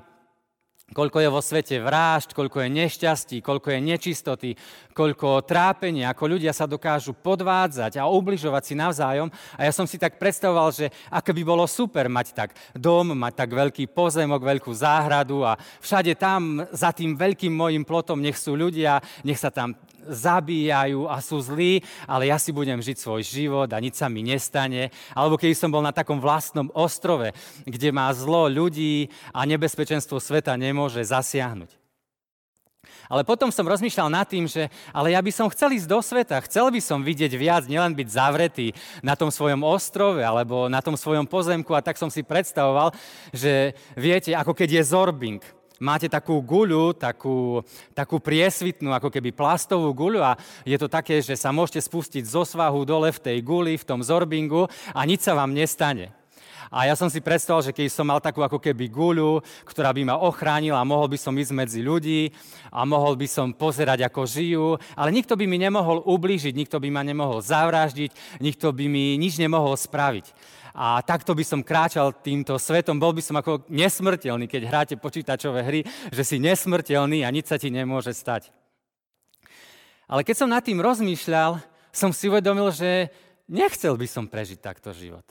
koľko 0.88 1.20
je 1.20 1.28
vo 1.28 1.42
svete 1.44 1.76
vrážd, 1.84 2.32
koľko 2.32 2.64
je 2.64 2.68
nešťastí, 2.72 3.37
koľko 3.44 3.76
je 3.76 3.80
nečistoty, 3.84 4.50
koľko 4.96 5.44
trápenia, 5.44 6.08
ako 6.08 6.38
ľudia 6.38 6.56
sa 6.56 6.64
dokážu 6.64 7.12
podvádzať 7.12 8.00
a 8.00 8.08
ubližovať 8.08 8.62
si 8.64 8.75
navzájom. 8.78 9.28
A 9.60 9.68
ja 9.68 9.72
som 9.75 9.84
si 9.84 10.00
tak 10.00 10.16
predstavoval, 10.16 10.72
že 10.72 10.88
aké 11.12 11.37
by 11.37 11.42
bolo 11.44 11.68
super 11.68 12.08
mať 12.08 12.32
tak 12.32 12.50
dom, 12.72 13.12
mať 13.12 13.34
tak 13.37 13.50
veľký 13.52 13.92
pozemok, 13.92 14.40
veľkú 14.40 14.72
záhradu 14.72 15.44
a 15.44 15.60
všade 15.84 16.16
tam 16.16 16.64
za 16.72 16.94
tým 16.96 17.12
veľkým 17.18 17.52
mojim 17.52 17.84
plotom 17.84 18.16
nech 18.22 18.40
sú 18.40 18.56
ľudia, 18.56 19.04
nech 19.28 19.37
sa 19.37 19.52
tam 19.52 19.76
zabíjajú 20.07 21.11
a 21.11 21.19
sú 21.19 21.43
zlí, 21.43 21.83
ale 22.07 22.31
ja 22.31 22.38
si 22.38 22.55
budem 22.55 22.78
žiť 22.78 22.97
svoj 22.99 23.23
život 23.26 23.69
a 23.73 23.83
nič 23.83 23.99
sa 23.99 24.07
mi 24.07 24.23
nestane. 24.23 24.95
Alebo 25.17 25.35
keď 25.35 25.57
som 25.59 25.73
bol 25.73 25.83
na 25.83 25.95
takom 25.95 26.23
vlastnom 26.23 26.71
ostrove, 26.76 27.35
kde 27.67 27.88
má 27.90 28.07
zlo 28.14 28.47
ľudí 28.47 29.11
a 29.35 29.43
nebezpečenstvo 29.49 30.23
sveta 30.23 30.55
nemôže 30.55 31.02
zasiahnuť. 31.02 31.78
Ale 33.09 33.25
potom 33.25 33.49
som 33.49 33.64
rozmýšľal 33.64 34.12
nad 34.12 34.28
tým, 34.28 34.45
že 34.45 34.69
ale 34.93 35.17
ja 35.17 35.21
by 35.25 35.33
som 35.33 35.49
chcel 35.49 35.73
ísť 35.73 35.88
do 35.88 36.00
sveta, 36.05 36.45
chcel 36.45 36.69
by 36.69 36.81
som 36.81 37.00
vidieť 37.00 37.33
viac, 37.40 37.64
nielen 37.64 37.97
byť 37.97 38.09
zavretý 38.12 38.76
na 39.00 39.17
tom 39.17 39.33
svojom 39.33 39.64
ostrove 39.64 40.21
alebo 40.21 40.69
na 40.69 40.85
tom 40.85 40.93
svojom 40.93 41.25
pozemku 41.25 41.73
a 41.73 41.85
tak 41.85 41.97
som 41.97 42.12
si 42.12 42.21
predstavoval, 42.21 42.93
že 43.33 43.73
viete, 43.97 44.37
ako 44.37 44.52
keď 44.52 44.69
je 44.81 44.88
zorbing, 44.93 45.40
máte 45.78 46.11
takú 46.11 46.42
guľu, 46.42 46.94
takú, 46.94 47.62
takú 47.94 48.18
priesvitnú, 48.18 48.90
ako 48.94 49.08
keby 49.11 49.30
plastovú 49.35 49.94
guľu 49.94 50.20
a 50.23 50.32
je 50.66 50.76
to 50.78 50.90
také, 50.90 51.23
že 51.23 51.38
sa 51.38 51.54
môžete 51.54 51.82
spustiť 51.87 52.26
zo 52.26 52.42
svahu 52.42 52.82
dole 52.82 53.11
v 53.14 53.23
tej 53.23 53.38
guli, 53.42 53.78
v 53.78 53.87
tom 53.87 54.02
zorbingu 54.02 54.66
a 54.94 55.00
nič 55.06 55.25
sa 55.26 55.38
vám 55.38 55.54
nestane. 55.54 56.18
A 56.68 56.85
ja 56.85 56.92
som 56.92 57.08
si 57.08 57.25
predstavoval, 57.25 57.64
že 57.64 57.73
keď 57.73 57.88
som 57.88 58.04
mal 58.04 58.20
takú 58.20 58.44
ako 58.44 58.61
keby 58.61 58.92
guľu, 58.92 59.40
ktorá 59.64 59.88
by 59.88 60.04
ma 60.04 60.20
ochránila, 60.20 60.85
mohol 60.85 61.08
by 61.08 61.16
som 61.16 61.32
ísť 61.32 61.56
medzi 61.56 61.80
ľudí 61.80 62.28
a 62.68 62.85
mohol 62.85 63.16
by 63.16 63.25
som 63.25 63.56
pozerať, 63.56 64.04
ako 64.04 64.28
žijú, 64.28 64.66
ale 64.92 65.08
nikto 65.08 65.32
by 65.32 65.49
mi 65.49 65.56
nemohol 65.56 66.04
ublížiť, 66.04 66.52
nikto 66.52 66.76
by 66.76 66.88
ma 66.92 67.00
nemohol 67.00 67.40
zavraždiť, 67.40 68.40
nikto 68.44 68.68
by 68.76 68.85
mi 68.85 69.16
nič 69.16 69.40
nemohol 69.40 69.80
spraviť. 69.80 70.57
A 70.78 71.02
takto 71.02 71.35
by 71.35 71.42
som 71.42 71.66
kráčal 71.66 72.14
týmto 72.23 72.54
svetom, 72.54 73.02
bol 73.02 73.11
by 73.11 73.18
som 73.18 73.35
ako 73.35 73.66
nesmrteľný, 73.66 74.47
keď 74.47 74.62
hráte 74.62 74.94
počítačové 74.94 75.66
hry, 75.66 75.80
že 76.14 76.23
si 76.23 76.38
nesmrteľný 76.38 77.26
a 77.26 77.35
nič 77.35 77.50
sa 77.50 77.58
ti 77.58 77.66
nemôže 77.66 78.14
stať. 78.14 78.54
Ale 80.06 80.23
keď 80.23 80.38
som 80.38 80.47
nad 80.47 80.62
tým 80.62 80.78
rozmýšľal, 80.78 81.58
som 81.90 82.14
si 82.14 82.30
uvedomil, 82.30 82.70
že 82.70 83.11
nechcel 83.50 83.99
by 83.99 84.06
som 84.06 84.30
prežiť 84.30 84.62
takto 84.62 84.94
život. 84.94 85.26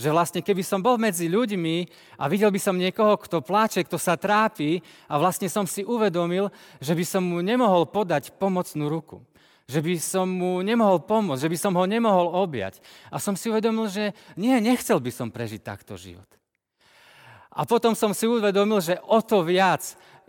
Že 0.00 0.16
vlastne 0.16 0.40
keby 0.40 0.64
som 0.64 0.80
bol 0.80 0.96
medzi 0.96 1.28
ľuďmi 1.28 1.76
a 2.16 2.24
videl 2.32 2.48
by 2.48 2.60
som 2.60 2.80
niekoho, 2.80 3.20
kto 3.20 3.44
pláče, 3.44 3.84
kto 3.84 4.00
sa 4.00 4.16
trápi 4.16 4.80
a 5.12 5.20
vlastne 5.20 5.52
som 5.52 5.68
si 5.68 5.84
uvedomil, 5.84 6.48
že 6.80 6.96
by 6.96 7.04
som 7.04 7.20
mu 7.20 7.44
nemohol 7.44 7.84
podať 7.84 8.32
pomocnú 8.40 8.88
ruku 8.88 9.20
že 9.66 9.82
by 9.82 9.98
som 9.98 10.30
mu 10.30 10.62
nemohol 10.62 11.02
pomôcť, 11.02 11.42
že 11.42 11.50
by 11.50 11.58
som 11.58 11.74
ho 11.74 11.84
nemohol 11.90 12.38
objať. 12.38 12.78
A 13.10 13.18
som 13.18 13.34
si 13.34 13.50
uvedomil, 13.50 13.90
že 13.90 14.14
nie, 14.38 14.54
nechcel 14.62 15.02
by 15.02 15.10
som 15.10 15.28
prežiť 15.28 15.60
takto 15.66 15.98
život. 15.98 16.26
A 17.56 17.64
potom 17.64 17.96
som 17.96 18.12
si 18.12 18.28
uvedomil, 18.28 18.78
že 18.84 19.00
o 19.08 19.18
to 19.24 19.40
viac 19.42 19.82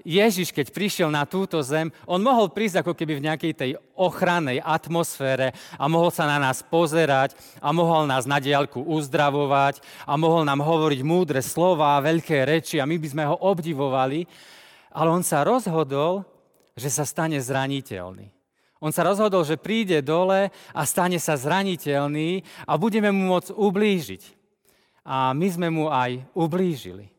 Ježiš, 0.06 0.54
keď 0.54 0.70
prišiel 0.70 1.10
na 1.10 1.26
túto 1.26 1.58
zem, 1.66 1.90
on 2.06 2.22
mohol 2.22 2.54
prísť 2.54 2.86
ako 2.86 2.94
keby 2.94 3.18
v 3.18 3.26
nejakej 3.28 3.54
tej 3.58 3.72
ochrannej 3.98 4.62
atmosfére 4.62 5.58
a 5.76 5.90
mohol 5.90 6.14
sa 6.14 6.30
na 6.30 6.38
nás 6.38 6.62
pozerať 6.62 7.34
a 7.58 7.74
mohol 7.74 8.06
nás 8.06 8.30
na 8.30 8.38
diálku 8.38 8.80
uzdravovať 8.80 9.82
a 10.06 10.14
mohol 10.16 10.46
nám 10.46 10.62
hovoriť 10.62 11.02
múdre 11.02 11.42
slova, 11.42 11.98
veľké 12.00 12.46
reči 12.46 12.78
a 12.78 12.86
my 12.86 12.96
by 12.96 13.08
sme 13.10 13.24
ho 13.26 13.36
obdivovali. 13.42 14.24
Ale 14.94 15.10
on 15.10 15.26
sa 15.26 15.42
rozhodol, 15.42 16.24
že 16.78 16.94
sa 16.94 17.04
stane 17.04 17.42
zraniteľný. 17.42 18.37
On 18.78 18.94
sa 18.94 19.06
rozhodol, 19.06 19.42
že 19.42 19.58
príde 19.58 20.06
dole 20.06 20.54
a 20.74 20.82
stane 20.86 21.18
sa 21.18 21.34
zraniteľný 21.34 22.46
a 22.70 22.78
budeme 22.78 23.10
mu 23.10 23.34
môcť 23.34 23.54
ublížiť. 23.58 24.24
A 25.08 25.34
my 25.34 25.48
sme 25.50 25.68
mu 25.74 25.90
aj 25.90 26.22
ublížili. 26.36 27.10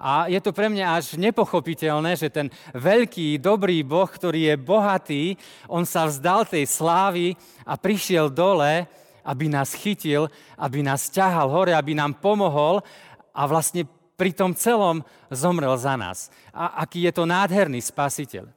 A 0.00 0.32
je 0.32 0.40
to 0.40 0.56
pre 0.56 0.72
mňa 0.72 0.96
až 0.96 1.20
nepochopiteľné, 1.20 2.16
že 2.16 2.32
ten 2.32 2.48
veľký, 2.72 3.36
dobrý 3.36 3.84
Boh, 3.84 4.08
ktorý 4.08 4.48
je 4.48 4.56
bohatý, 4.56 5.24
on 5.68 5.84
sa 5.84 6.08
vzdal 6.08 6.48
tej 6.48 6.64
slávy 6.64 7.36
a 7.68 7.76
prišiel 7.76 8.32
dole, 8.32 8.88
aby 9.20 9.52
nás 9.52 9.76
chytil, 9.76 10.32
aby 10.56 10.80
nás 10.80 11.12
ťahal 11.12 11.52
hore, 11.52 11.76
aby 11.76 11.92
nám 11.92 12.16
pomohol 12.16 12.80
a 13.36 13.44
vlastne 13.44 13.84
pri 14.16 14.32
tom 14.32 14.56
celom 14.56 15.04
zomrel 15.28 15.76
za 15.76 15.96
nás. 16.00 16.32
A 16.52 16.80
aký 16.80 17.04
je 17.04 17.12
to 17.12 17.28
nádherný 17.28 17.84
spasiteľ. 17.84 18.48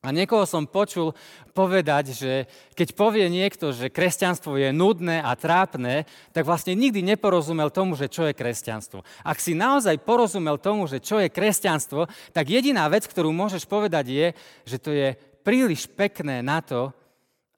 A 0.00 0.16
niekoho 0.16 0.48
som 0.48 0.64
počul 0.64 1.12
povedať, 1.52 2.16
že 2.16 2.32
keď 2.72 2.96
povie 2.96 3.28
niekto, 3.28 3.68
že 3.68 3.92
kresťanstvo 3.92 4.56
je 4.56 4.72
nudné 4.72 5.20
a 5.20 5.36
trápne, 5.36 6.08
tak 6.32 6.48
vlastne 6.48 6.72
nikdy 6.72 7.04
neporozumel 7.04 7.68
tomu, 7.68 8.00
že 8.00 8.08
čo 8.08 8.24
je 8.24 8.32
kresťanstvo. 8.32 9.04
Ak 9.20 9.36
si 9.44 9.52
naozaj 9.52 10.00
porozumel 10.00 10.56
tomu, 10.56 10.88
že 10.88 11.04
čo 11.04 11.20
je 11.20 11.28
kresťanstvo, 11.28 12.08
tak 12.32 12.48
jediná 12.48 12.88
vec, 12.88 13.04
ktorú 13.04 13.28
môžeš 13.28 13.68
povedať 13.68 14.04
je, 14.08 14.26
že 14.64 14.76
to 14.80 14.90
je 14.96 15.20
príliš 15.44 15.84
pekné 15.92 16.40
na 16.40 16.64
to, 16.64 16.96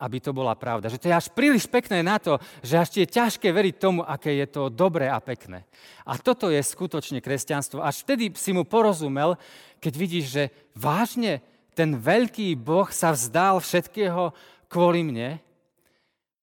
aby 0.02 0.18
to 0.18 0.34
bola 0.34 0.58
pravda. 0.58 0.90
Že 0.90 0.98
to 0.98 1.06
je 1.06 1.14
až 1.14 1.26
príliš 1.30 1.70
pekné 1.70 2.02
na 2.02 2.18
to, 2.18 2.42
že 2.58 2.74
až 2.74 2.88
je 2.90 3.06
ťažké 3.06 3.54
veriť 3.54 3.74
tomu, 3.78 4.02
aké 4.02 4.34
je 4.34 4.50
to 4.50 4.66
dobré 4.66 5.06
a 5.06 5.22
pekné. 5.22 5.62
A 6.02 6.18
toto 6.18 6.50
je 6.50 6.58
skutočne 6.58 7.22
kresťanstvo. 7.22 7.78
Až 7.78 8.02
vtedy 8.02 8.34
si 8.34 8.50
mu 8.50 8.66
porozumel, 8.66 9.38
keď 9.78 9.92
vidíš, 9.94 10.26
že 10.26 10.44
vážne 10.74 11.38
ten 11.72 11.96
veľký 11.96 12.56
Boh 12.56 12.88
sa 12.92 13.12
vzdal 13.12 13.60
všetkého 13.60 14.32
kvôli 14.68 15.04
mne. 15.04 15.40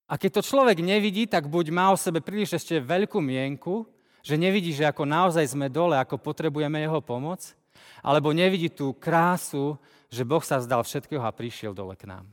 A 0.09 0.17
keď 0.17 0.41
to 0.41 0.47
človek 0.49 0.81
nevidí, 0.81 1.29
tak 1.29 1.45
buď 1.45 1.69
má 1.69 1.93
o 1.93 1.97
sebe 1.97 2.17
príliš 2.17 2.57
ešte 2.57 2.81
veľkú 2.81 3.21
mienku, 3.21 3.85
že 4.25 4.35
nevidí, 4.35 4.73
že 4.73 4.89
ako 4.89 5.05
naozaj 5.05 5.45
sme 5.45 5.69
dole, 5.69 5.95
ako 5.95 6.17
potrebujeme 6.17 6.81
jeho 6.81 6.99
pomoc, 6.99 7.53
alebo 8.01 8.33
nevidí 8.33 8.73
tú 8.73 8.91
krásu, 8.97 9.77
že 10.09 10.25
Boh 10.25 10.41
sa 10.41 10.57
vzdal 10.57 10.81
všetkého 10.81 11.21
a 11.21 11.29
prišiel 11.29 11.77
dole 11.77 11.93
k 11.93 12.09
nám. 12.09 12.25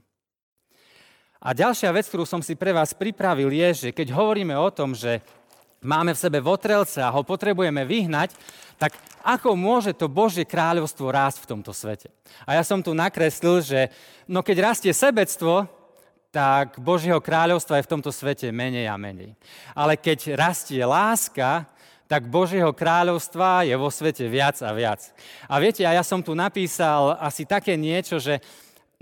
A 1.37 1.53
ďalšia 1.53 1.93
vec, 1.93 2.09
ktorú 2.09 2.25
som 2.25 2.41
si 2.41 2.57
pre 2.57 2.73
vás 2.73 2.97
pripravil, 2.97 3.53
je, 3.53 3.69
že 3.87 3.89
keď 3.93 4.17
hovoríme 4.17 4.57
o 4.57 4.73
tom, 4.73 4.97
že 4.97 5.21
máme 5.87 6.13
v 6.13 6.23
sebe 6.27 6.43
votrelce 6.43 6.99
a 6.99 7.15
ho 7.15 7.23
potrebujeme 7.23 7.87
vyhnať, 7.87 8.35
tak 8.77 8.93
ako 9.25 9.57
môže 9.57 9.97
to 9.97 10.11
Božie 10.11 10.45
kráľovstvo 10.45 11.09
rásť 11.09 11.47
v 11.47 11.51
tomto 11.57 11.73
svete? 11.73 12.13
A 12.45 12.59
ja 12.59 12.63
som 12.67 12.83
tu 12.85 12.93
nakreslil, 12.93 13.63
že 13.65 13.81
no 14.29 14.45
keď 14.45 14.75
rastie 14.75 14.93
sebectvo, 14.93 15.65
tak 16.35 16.77
Božieho 16.77 17.23
kráľovstva 17.23 17.81
je 17.81 17.87
v 17.89 17.93
tomto 17.97 18.13
svete 18.13 18.53
menej 18.53 18.93
a 18.93 19.01
menej. 19.01 19.33
Ale 19.73 19.97
keď 19.97 20.37
rastie 20.37 20.85
láska, 20.85 21.65
tak 22.07 22.29
Božieho 22.29 22.71
kráľovstva 22.71 23.65
je 23.65 23.75
vo 23.75 23.89
svete 23.89 24.29
viac 24.29 24.61
a 24.63 24.71
viac. 24.77 25.01
A 25.51 25.59
viete, 25.59 25.83
a 25.83 25.97
ja 25.97 26.05
som 26.07 26.21
tu 26.21 26.37
napísal 26.37 27.19
asi 27.19 27.49
také 27.49 27.75
niečo, 27.75 28.21
že 28.21 28.39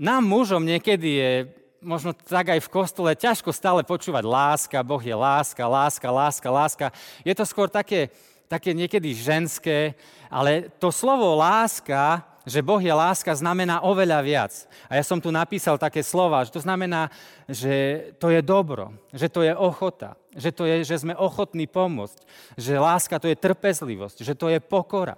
nám 0.01 0.25
mužom 0.25 0.63
niekedy 0.63 1.09
je 1.11 1.31
možno 1.85 2.11
tak 2.17 2.57
aj 2.57 2.65
v 2.65 2.73
kostole 2.73 3.13
ťažko 3.13 3.53
stále 3.53 3.85
počúvať 3.85 4.25
láska, 4.25 4.81
Boh 4.81 4.99
je 4.99 5.13
láska, 5.13 5.69
láska, 5.69 6.09
láska, 6.09 6.49
láska. 6.49 6.85
Je 7.21 7.31
to 7.37 7.45
skôr 7.45 7.69
také, 7.69 8.09
také 8.49 8.73
niekedy 8.73 9.13
ženské, 9.13 9.93
ale 10.27 10.73
to 10.81 10.89
slovo 10.89 11.37
láska, 11.37 12.25
že 12.45 12.61
Boh 12.61 12.81
je 12.81 12.93
láska, 12.93 13.33
znamená 13.33 13.81
oveľa 13.81 14.19
viac. 14.21 14.53
A 14.89 14.97
ja 14.97 15.03
som 15.05 15.17
tu 15.17 15.33
napísal 15.33 15.81
také 15.81 16.05
slova, 16.05 16.45
že 16.45 16.53
to 16.53 16.61
znamená, 16.61 17.09
že 17.49 18.09
to 18.21 18.29
je 18.29 18.41
dobro, 18.45 18.93
že 19.13 19.29
to 19.29 19.41
je 19.41 19.53
ochota, 19.53 20.13
že, 20.37 20.53
to 20.53 20.65
je, 20.69 20.85
že 20.85 21.01
sme 21.01 21.17
ochotní 21.17 21.65
pomôcť, 21.65 22.21
že 22.57 22.77
láska 22.77 23.17
to 23.17 23.29
je 23.29 23.37
trpezlivosť, 23.37 24.21
že 24.21 24.37
to 24.37 24.53
je 24.53 24.61
pokora, 24.61 25.17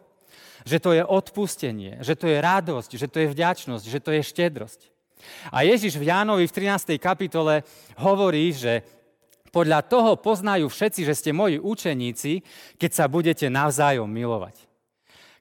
že 0.64 0.80
to 0.80 0.96
je 0.96 1.04
odpustenie, 1.04 2.00
že 2.00 2.16
to 2.16 2.32
je 2.32 2.40
radosť, 2.40 2.92
že 2.96 3.08
to 3.12 3.18
je 3.24 3.32
vďačnosť, 3.32 3.86
že 3.88 4.00
to 4.00 4.12
je 4.16 4.22
štedrosť. 4.24 4.97
A 5.52 5.64
Ježiš 5.64 5.98
v 5.98 6.10
Jánovi 6.10 6.46
v 6.46 6.56
13. 6.56 6.98
kapitole 7.02 7.66
hovorí, 7.98 8.54
že 8.54 8.86
podľa 9.52 9.82
toho 9.86 10.20
poznajú 10.20 10.70
všetci, 10.70 11.02
že 11.08 11.18
ste 11.18 11.32
moji 11.34 11.58
učeníci, 11.58 12.44
keď 12.78 12.92
sa 12.94 13.06
budete 13.10 13.50
navzájom 13.50 14.06
milovať. 14.06 14.68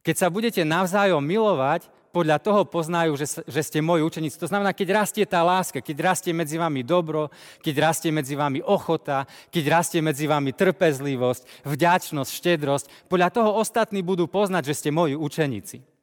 Keď 0.01 0.15
sa 0.17 0.29
budete 0.31 0.63
navzájom 0.63 1.21
milovať, 1.21 1.91
podľa 2.17 2.41
toho 2.41 2.65
poznajú, 2.65 3.13
že, 3.21 3.45
že 3.45 3.61
ste 3.61 3.85
moji 3.85 4.01
učeníci. 4.01 4.41
To 4.41 4.49
znamená, 4.49 4.73
keď 4.73 5.05
rastie 5.05 5.29
tá 5.29 5.45
láska, 5.45 5.85
keď 5.85 6.17
rastie 6.17 6.33
medzi 6.33 6.57
vami 6.57 6.81
dobro, 6.81 7.29
keď 7.61 7.93
rastie 7.93 8.09
medzi 8.09 8.33
vami 8.33 8.65
ochota, 8.65 9.29
keď 9.53 9.65
rastie 9.69 10.01
medzi 10.01 10.25
vami 10.25 10.57
trpezlivosť, 10.57 11.69
vďačnosť, 11.69 12.31
štedrosť, 12.33 12.87
podľa 13.13 13.29
toho 13.29 13.61
ostatní 13.61 14.01
budú 14.01 14.25
poznať, 14.33 14.73
že 14.73 14.77
ste 14.81 14.89
moji 14.89 15.13
učeníci. 15.13 15.96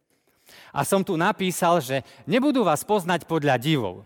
A 0.74 0.82
som 0.82 1.06
tu 1.06 1.14
napísal, 1.14 1.80
že 1.80 2.02
nebudú 2.26 2.66
vás 2.66 2.82
poznať 2.82 3.30
podľa 3.30 3.62
divov. 3.62 4.04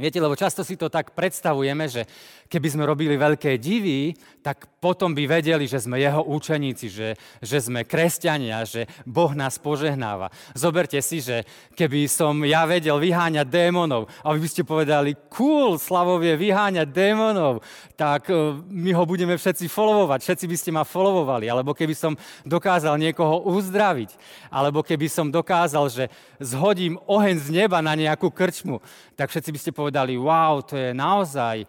Viete, 0.00 0.16
lebo 0.16 0.32
často 0.32 0.64
si 0.64 0.80
to 0.80 0.88
tak 0.88 1.12
predstavujeme, 1.12 1.84
že 1.84 2.08
keby 2.48 2.68
sme 2.72 2.88
robili 2.88 3.20
veľké 3.20 3.60
divy, 3.60 4.16
tak 4.40 4.80
potom 4.80 5.12
by 5.12 5.28
vedeli, 5.28 5.68
že 5.68 5.76
sme 5.76 6.00
jeho 6.00 6.24
učeníci, 6.24 6.88
že, 6.88 7.08
že 7.44 7.58
sme 7.60 7.84
kresťania, 7.84 8.64
že 8.64 8.88
Boh 9.04 9.36
nás 9.36 9.60
požehnáva. 9.60 10.32
Zoberte 10.56 10.96
si, 11.04 11.20
že 11.20 11.44
keby 11.76 12.08
som 12.08 12.32
ja 12.48 12.64
vedel 12.64 12.96
vyháňať 12.96 13.44
démonov 13.44 14.08
a 14.24 14.32
vy 14.32 14.40
by 14.40 14.48
ste 14.48 14.64
povedali, 14.64 15.12
cool, 15.28 15.76
Slavovie 15.76 16.32
vyháňať 16.40 16.88
démonov, 16.88 17.60
tak 17.92 18.32
e, 18.32 18.56
my 18.72 18.96
ho 18.96 19.04
budeme 19.04 19.36
všetci 19.36 19.68
followovať, 19.68 20.24
všetci 20.24 20.46
by 20.48 20.56
ste 20.56 20.70
ma 20.72 20.88
followovali. 20.88 21.44
Alebo 21.44 21.76
keby 21.76 21.92
som 21.92 22.16
dokázal 22.48 22.96
niekoho 22.96 23.44
uzdraviť, 23.52 24.16
alebo 24.48 24.80
keby 24.80 25.12
som 25.12 25.28
dokázal, 25.28 25.92
že 25.92 26.04
zhodím 26.40 26.96
oheň 27.04 27.36
z 27.36 27.48
neba 27.52 27.84
na 27.84 27.92
nejakú 27.92 28.32
krčmu, 28.32 28.80
tak 29.12 29.28
všetci 29.28 29.50
by 29.52 29.58
ste 29.60 29.70
povedali, 29.76 29.89
wow, 30.18 30.62
to 30.62 30.78
je 30.78 30.90
naozaj 30.94 31.62
e, 31.62 31.66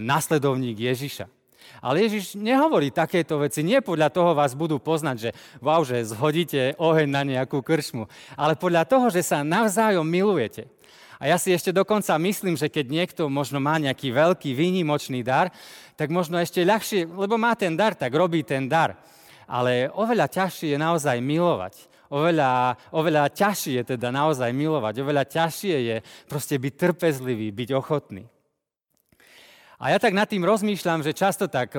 nasledovník 0.00 0.76
Ježiša. 0.76 1.28
Ale 1.80 2.04
Ježiš 2.04 2.36
nehovorí 2.36 2.92
takéto 2.92 3.40
veci. 3.40 3.64
Nie 3.64 3.80
podľa 3.80 4.12
toho 4.12 4.36
vás 4.36 4.52
budú 4.52 4.76
poznať, 4.76 5.16
že 5.16 5.30
wow, 5.64 5.80
že 5.80 6.02
zhodíte 6.04 6.76
oheň 6.76 7.08
na 7.08 7.22
nejakú 7.24 7.64
kršmu. 7.64 8.04
Ale 8.36 8.58
podľa 8.58 8.84
toho, 8.84 9.08
že 9.08 9.24
sa 9.24 9.40
navzájom 9.40 10.04
milujete. 10.04 10.68
A 11.20 11.28
ja 11.28 11.36
si 11.36 11.52
ešte 11.52 11.68
dokonca 11.68 12.16
myslím, 12.16 12.56
že 12.56 12.72
keď 12.72 12.86
niekto 12.88 13.22
možno 13.28 13.60
má 13.60 13.76
nejaký 13.76 14.08
veľký 14.08 14.56
výnimočný 14.56 15.20
dar, 15.20 15.52
tak 15.92 16.08
možno 16.08 16.40
ešte 16.40 16.64
ľahšie, 16.64 17.04
lebo 17.04 17.36
má 17.36 17.52
ten 17.52 17.76
dar, 17.76 17.92
tak 17.92 18.12
robí 18.16 18.40
ten 18.40 18.64
dar. 18.64 18.96
Ale 19.44 19.92
oveľa 19.92 20.32
ťažšie 20.32 20.72
je 20.72 20.78
naozaj 20.80 21.20
milovať 21.20 21.89
oveľa, 22.10 22.74
oveľa 22.90 23.30
ťažšie 23.30 23.80
je 23.80 23.84
teda 23.96 24.10
naozaj 24.10 24.50
milovať, 24.50 25.00
oveľa 25.00 25.24
ťažšie 25.30 25.76
je 25.78 25.96
proste 26.26 26.58
byť 26.58 26.74
trpezlivý, 26.74 27.54
byť 27.54 27.70
ochotný. 27.78 28.26
A 29.80 29.94
ja 29.94 29.98
tak 30.02 30.12
nad 30.12 30.28
tým 30.28 30.44
rozmýšľam, 30.44 31.00
že 31.00 31.16
často 31.16 31.48
tak 31.48 31.72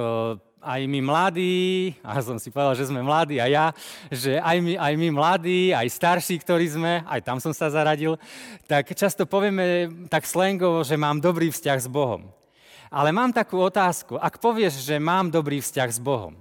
aj 0.61 0.81
my 0.85 0.99
mladí, 1.01 1.93
a 2.05 2.21
som 2.21 2.37
si 2.37 2.53
povedal, 2.53 2.77
že 2.77 2.89
sme 2.89 3.01
mladí 3.01 3.41
a 3.41 3.49
ja, 3.49 3.65
že 4.09 4.37
aj 4.37 4.57
my, 4.61 4.73
aj 4.77 4.93
my 4.97 5.09
mladí, 5.13 5.61
aj 5.73 5.89
starší, 5.89 6.41
ktorí 6.41 6.65
sme, 6.69 7.05
aj 7.05 7.21
tam 7.25 7.37
som 7.41 7.53
sa 7.53 7.69
zaradil, 7.73 8.17
tak 8.69 8.93
často 8.93 9.25
povieme 9.25 9.89
tak 10.09 10.25
slangovo, 10.29 10.85
že 10.85 10.97
mám 10.97 11.17
dobrý 11.21 11.49
vzťah 11.49 11.79
s 11.81 11.89
Bohom. 11.89 12.29
Ale 12.93 13.09
mám 13.09 13.33
takú 13.33 13.57
otázku. 13.57 14.19
Ak 14.19 14.37
povieš, 14.37 14.83
že 14.83 14.99
mám 15.01 15.31
dobrý 15.33 15.63
vzťah 15.63 15.89
s 15.89 15.99
Bohom, 16.01 16.37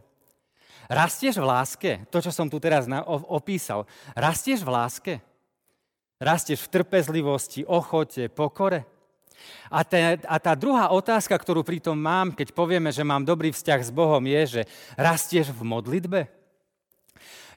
Rastieš 0.90 1.38
v 1.38 1.47
láske? 1.47 1.90
To, 2.11 2.18
čo 2.18 2.35
som 2.35 2.50
tu 2.50 2.59
teraz 2.59 2.90
opísal. 3.30 3.87
Rastieš 4.18 4.66
v 4.66 4.70
láske? 4.75 5.12
Rastieš 6.18 6.66
v 6.66 6.70
trpezlivosti, 6.75 7.62
ochote, 7.62 8.26
pokore? 8.26 8.82
A, 9.70 9.87
te, 9.87 10.18
a 10.20 10.37
tá 10.37 10.52
druhá 10.59 10.90
otázka, 10.90 11.32
ktorú 11.32 11.62
pritom 11.62 11.94
mám, 11.94 12.35
keď 12.35 12.52
povieme, 12.52 12.90
že 12.90 13.06
mám 13.06 13.25
dobrý 13.25 13.54
vzťah 13.54 13.80
s 13.87 13.94
Bohom, 13.94 14.20
je, 14.26 14.61
že 14.61 14.62
rastieš 14.99 15.54
v 15.54 15.62
modlitbe? 15.64 16.39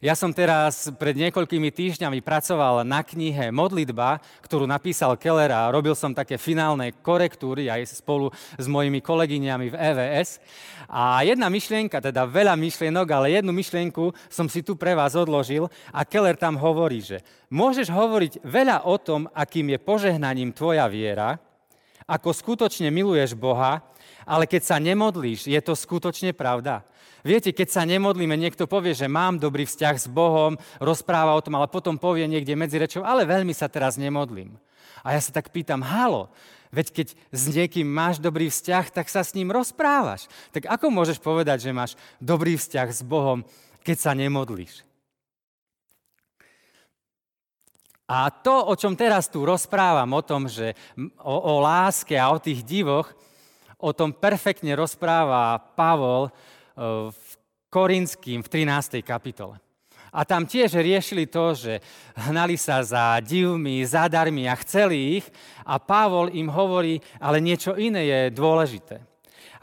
Ja 0.01 0.17
som 0.17 0.33
teraz 0.33 0.89
pred 0.97 1.13
niekoľkými 1.13 1.69
týždňami 1.69 2.25
pracoval 2.25 2.81
na 2.81 3.05
knihe 3.05 3.53
Modlitba, 3.53 4.17
ktorú 4.41 4.65
napísal 4.65 5.13
Keller 5.19 5.53
a 5.53 5.69
robil 5.69 5.93
som 5.93 6.15
také 6.15 6.41
finálne 6.41 6.95
korektúry 7.03 7.69
aj 7.69 8.01
spolu 8.01 8.33
s 8.57 8.65
mojimi 8.65 9.03
kolegyňami 9.03 9.69
v 9.69 9.75
EVS. 9.77 10.41
A 10.89 11.21
jedna 11.21 11.51
myšlienka, 11.51 12.01
teda 12.01 12.25
veľa 12.25 12.57
myšlienok, 12.57 13.07
ale 13.13 13.37
jednu 13.37 13.53
myšlienku 13.53 14.15
som 14.31 14.49
si 14.49 14.65
tu 14.65 14.73
pre 14.73 14.97
vás 14.97 15.13
odložil 15.13 15.69
a 15.93 16.01
Keller 16.07 16.39
tam 16.39 16.57
hovorí, 16.57 17.03
že 17.03 17.21
môžeš 17.53 17.93
hovoriť 17.93 18.33
veľa 18.41 18.89
o 18.89 18.95
tom, 18.97 19.29
akým 19.35 19.73
je 19.73 19.79
požehnaním 19.83 20.55
tvoja 20.55 20.89
viera, 20.89 21.37
ako 22.03 22.35
skutočne 22.35 22.91
miluješ 22.91 23.35
Boha, 23.37 23.79
ale 24.27 24.47
keď 24.47 24.61
sa 24.63 24.77
nemodlíš, 24.79 25.47
je 25.47 25.59
to 25.63 25.75
skutočne 25.75 26.35
pravda. 26.35 26.83
Viete, 27.23 27.55
keď 27.55 27.71
sa 27.71 27.87
nemodlíme, 27.87 28.35
niekto 28.35 28.67
povie, 28.67 28.91
že 28.91 29.07
mám 29.07 29.39
dobrý 29.39 29.63
vzťah 29.63 29.95
s 29.95 30.11
Bohom, 30.11 30.59
rozpráva 30.83 31.31
o 31.31 31.43
tom, 31.43 31.55
ale 31.55 31.71
potom 31.71 31.95
povie 31.95 32.27
niekde 32.27 32.51
medzi 32.59 32.75
rečou, 32.75 33.07
ale 33.07 33.23
veľmi 33.23 33.55
sa 33.55 33.71
teraz 33.71 33.95
nemodlím. 33.95 34.59
A 35.07 35.15
ja 35.15 35.23
sa 35.23 35.31
tak 35.31 35.47
pýtam, 35.55 35.79
halo, 35.79 36.27
veď 36.75 36.91
keď 36.91 37.07
s 37.31 37.43
niekým 37.47 37.87
máš 37.87 38.19
dobrý 38.19 38.51
vzťah, 38.51 38.91
tak 38.91 39.07
sa 39.07 39.23
s 39.23 39.31
ním 39.39 39.55
rozprávaš. 39.55 40.27
Tak 40.51 40.67
ako 40.67 40.91
môžeš 40.91 41.23
povedať, 41.23 41.63
že 41.63 41.71
máš 41.71 41.95
dobrý 42.19 42.59
vzťah 42.59 42.87
s 42.91 43.01
Bohom, 43.07 43.47
keď 43.87 43.97
sa 44.03 44.11
nemodlíš? 44.11 44.83
A 48.03 48.27
to, 48.35 48.67
o 48.67 48.75
čom 48.75 48.99
teraz 48.99 49.31
tu 49.31 49.47
rozprávam, 49.47 50.11
o 50.11 50.19
tom, 50.19 50.51
že 50.51 50.75
o, 51.23 51.35
o 51.39 51.63
láske 51.63 52.19
a 52.19 52.35
o 52.35 52.37
tých 52.37 52.67
divoch, 52.67 53.15
o 53.79 53.95
tom 53.95 54.11
perfektne 54.11 54.75
rozpráva 54.75 55.55
Pavol 55.75 56.27
v 57.09 57.29
Korinským 57.69 58.45
v 58.45 58.49
13. 58.49 59.01
kapitole. 59.01 59.57
A 60.13 60.21
tam 60.29 60.45
tiež 60.45 60.77
riešili 60.77 61.25
to, 61.25 61.57
že 61.57 61.81
hnali 62.29 62.53
sa 62.53 62.85
za 62.85 63.17
divmi, 63.17 63.81
za 63.81 64.05
darmi 64.05 64.45
a 64.45 64.53
chceli 64.61 65.17
ich 65.17 65.25
a 65.65 65.81
Pavol 65.81 66.29
im 66.37 66.53
hovorí, 66.53 67.01
ale 67.17 67.41
niečo 67.41 67.73
iné 67.73 68.05
je 68.05 68.19
dôležité. 68.29 69.12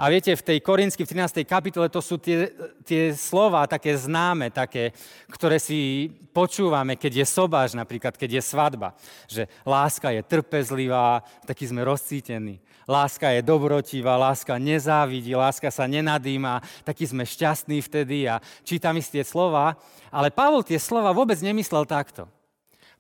A 0.01 0.09
viete, 0.09 0.33
v 0.33 0.41
tej 0.41 0.59
Korinsky 0.65 1.05
v 1.05 1.13
13. 1.13 1.45
kapitole 1.45 1.93
to 1.93 2.01
sú 2.01 2.17
tie, 2.17 2.49
tie 2.89 3.13
slova 3.13 3.69
také 3.69 3.93
známe, 3.93 4.49
také, 4.49 4.97
ktoré 5.29 5.61
si 5.61 6.09
počúvame, 6.33 6.97
keď 6.97 7.21
je 7.21 7.27
sobáš, 7.29 7.77
napríklad, 7.77 8.17
keď 8.17 8.41
je 8.41 8.43
svadba. 8.49 8.97
Že 9.29 9.45
láska 9.61 10.09
je 10.09 10.25
trpezlivá, 10.25 11.21
taký 11.45 11.69
sme 11.69 11.85
rozcítení. 11.85 12.65
Láska 12.89 13.29
je 13.37 13.45
dobrotivá, 13.45 14.17
láska 14.17 14.57
nezávidí, 14.57 15.37
láska 15.37 15.69
sa 15.69 15.85
nenadýma, 15.85 16.65
taký 16.81 17.05
sme 17.05 17.29
šťastní 17.29 17.85
vtedy 17.85 18.25
a 18.25 18.41
čítam 18.65 18.97
tie 18.97 19.21
slova. 19.21 19.77
Ale 20.09 20.33
Pavol 20.33 20.65
tie 20.65 20.81
slova 20.81 21.13
vôbec 21.13 21.37
nemyslel 21.45 21.85
takto. 21.85 22.25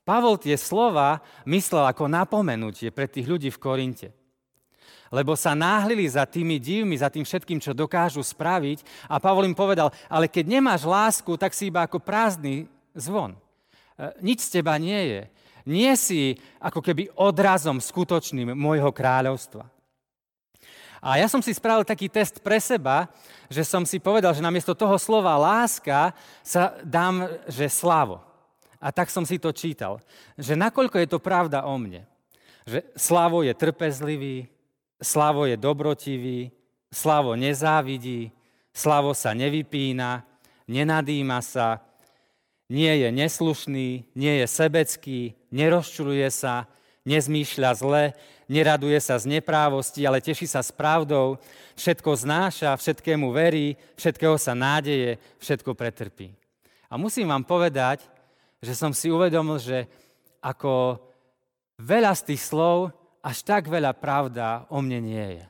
Pavol 0.04 0.36
tie 0.36 0.60
slova 0.60 1.24
myslel 1.48 1.80
ako 1.80 2.12
napomenutie 2.12 2.92
pre 2.92 3.08
tých 3.08 3.24
ľudí 3.24 3.48
v 3.48 3.56
Korinte 3.56 4.19
lebo 5.10 5.34
sa 5.34 5.58
náhlili 5.58 6.06
za 6.06 6.22
tými 6.22 6.62
divmi, 6.62 6.94
za 6.94 7.10
tým 7.10 7.26
všetkým, 7.26 7.58
čo 7.58 7.74
dokážu 7.74 8.22
spraviť. 8.22 9.10
A 9.10 9.18
Pavol 9.18 9.50
im 9.50 9.58
povedal, 9.58 9.90
ale 10.06 10.30
keď 10.30 10.46
nemáš 10.46 10.86
lásku, 10.86 11.34
tak 11.34 11.50
si 11.50 11.66
iba 11.66 11.82
ako 11.82 11.98
prázdny 11.98 12.70
zvon. 12.94 13.34
E, 13.34 13.38
nič 14.22 14.46
z 14.46 14.62
teba 14.62 14.78
nie 14.78 15.02
je. 15.10 15.22
Nie 15.66 15.98
si 15.98 16.38
ako 16.62 16.78
keby 16.78 17.10
odrazom 17.18 17.82
skutočným 17.82 18.54
môjho 18.54 18.94
kráľovstva. 18.94 19.66
A 21.00 21.16
ja 21.16 21.26
som 21.26 21.42
si 21.42 21.50
spravil 21.56 21.82
taký 21.82 22.12
test 22.12 22.44
pre 22.44 22.60
seba, 22.60 23.08
že 23.48 23.64
som 23.64 23.82
si 23.88 23.98
povedal, 23.98 24.36
že 24.36 24.44
namiesto 24.44 24.76
toho 24.76 24.94
slova 25.00 25.34
láska 25.34 26.12
sa 26.44 26.76
dám, 26.84 27.26
že 27.48 27.66
slavo. 27.72 28.20
A 28.76 28.92
tak 28.92 29.08
som 29.08 29.24
si 29.24 29.40
to 29.40 29.50
čítal. 29.50 29.98
Že 30.36 30.60
nakoľko 30.60 30.96
je 31.00 31.08
to 31.08 31.18
pravda 31.18 31.64
o 31.64 31.74
mne. 31.76 32.04
Že 32.68 32.84
slavo 32.96 33.40
je 33.40 33.52
trpezlivý, 33.56 34.48
Slavo 35.00 35.48
je 35.48 35.56
dobrotivý, 35.56 36.52
Slavo 36.92 37.34
nezávidí, 37.34 38.30
Slavo 38.70 39.16
sa 39.16 39.34
nevypína, 39.34 40.22
nenadýma 40.68 41.42
sa, 41.42 41.82
nie 42.70 42.90
je 43.02 43.08
neslušný, 43.10 44.06
nie 44.14 44.34
je 44.38 44.46
sebecký, 44.46 45.34
nerozčuluje 45.50 46.30
sa, 46.30 46.70
nezmýšľa 47.02 47.70
zle, 47.74 48.04
neraduje 48.46 48.98
sa 49.02 49.18
z 49.18 49.26
neprávosti, 49.26 50.06
ale 50.06 50.22
teší 50.22 50.46
sa 50.46 50.62
s 50.62 50.70
pravdou, 50.70 51.40
všetko 51.74 52.10
znáša, 52.14 52.78
všetkému 52.78 53.34
verí, 53.34 53.74
všetkého 53.98 54.38
sa 54.38 54.54
nádeje, 54.54 55.18
všetko 55.42 55.74
pretrpí. 55.74 56.30
A 56.90 56.98
musím 56.98 57.30
vám 57.30 57.42
povedať, 57.42 58.02
že 58.60 58.74
som 58.76 58.94
si 58.94 59.08
uvedomil, 59.08 59.58
že 59.62 59.86
ako 60.42 60.98
veľa 61.80 62.12
z 62.12 62.34
tých 62.34 62.42
slov 62.44 62.92
až 63.20 63.44
tak 63.44 63.68
veľa 63.68 63.92
pravda 63.96 64.64
o 64.72 64.80
mne 64.80 65.00
nie 65.04 65.26
je. 65.40 65.44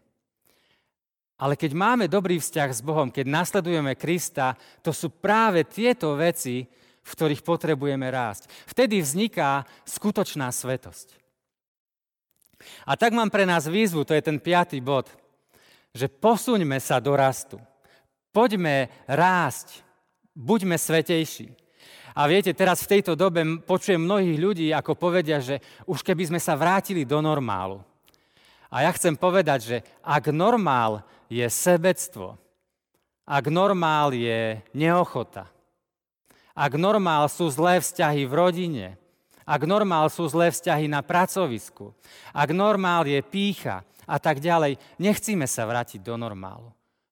Ale 1.40 1.56
keď 1.56 1.72
máme 1.72 2.04
dobrý 2.04 2.37
vzťah 2.37 2.68
s 2.68 2.85
Bohom, 2.85 3.09
keď 3.09 3.24
nasledujeme 3.24 3.96
Krista, 3.96 4.52
to 4.85 4.92
sú 4.92 5.09
práve 5.09 5.64
tieto 5.64 6.12
veci, 6.12 6.68
v 7.00 7.11
ktorých 7.16 7.40
potrebujeme 7.40 8.04
rásť. 8.12 8.52
Vtedy 8.68 9.00
vzniká 9.00 9.64
skutočná 9.88 10.52
svetosť. 10.52 11.16
A 12.85 12.92
tak 12.92 13.16
mám 13.16 13.33
pre 13.33 13.48
nás 13.48 13.64
výzvu, 13.64 14.04
to 14.04 14.12
je 14.12 14.20
ten 14.20 14.37
piatý 14.37 14.85
bod, 14.85 15.09
že 15.96 16.12
posuňme 16.12 16.76
sa 16.76 17.00
do 17.00 17.16
rastu. 17.16 17.56
Poďme 18.37 18.92
rásť, 19.09 19.80
buďme 20.37 20.76
svetejší. 20.76 21.56
A 22.14 22.27
viete, 22.27 22.51
teraz 22.51 22.83
v 22.83 22.99
tejto 22.99 23.14
dobe 23.14 23.62
počujem 23.62 24.03
mnohých 24.03 24.38
ľudí, 24.38 24.66
ako 24.75 24.99
povedia, 24.99 25.38
že 25.38 25.62
už 25.87 26.03
keby 26.03 26.31
sme 26.31 26.40
sa 26.42 26.59
vrátili 26.59 27.07
do 27.07 27.23
normálu. 27.23 27.79
A 28.70 28.87
ja 28.87 28.90
chcem 28.94 29.14
povedať, 29.18 29.59
že 29.62 29.77
ak 30.03 30.31
normál 30.31 31.03
je 31.31 31.42
sebectvo, 31.46 32.38
ak 33.27 33.44
normál 33.46 34.14
je 34.14 34.59
neochota, 34.75 35.46
ak 36.55 36.75
normál 36.75 37.31
sú 37.31 37.46
zlé 37.51 37.79
vzťahy 37.79 38.27
v 38.27 38.33
rodine, 38.35 38.87
ak 39.46 39.66
normál 39.66 40.07
sú 40.11 40.27
zlé 40.31 40.51
vzťahy 40.55 40.87
na 40.87 41.03
pracovisku, 41.03 41.94
ak 42.31 42.51
normál 42.55 43.07
je 43.07 43.18
pícha 43.23 43.83
a 44.07 44.18
tak 44.18 44.38
ďalej, 44.38 44.79
nechcíme 44.99 45.46
sa 45.46 45.66
vrátiť 45.66 46.03
do 46.03 46.14
normálu. 46.14 46.70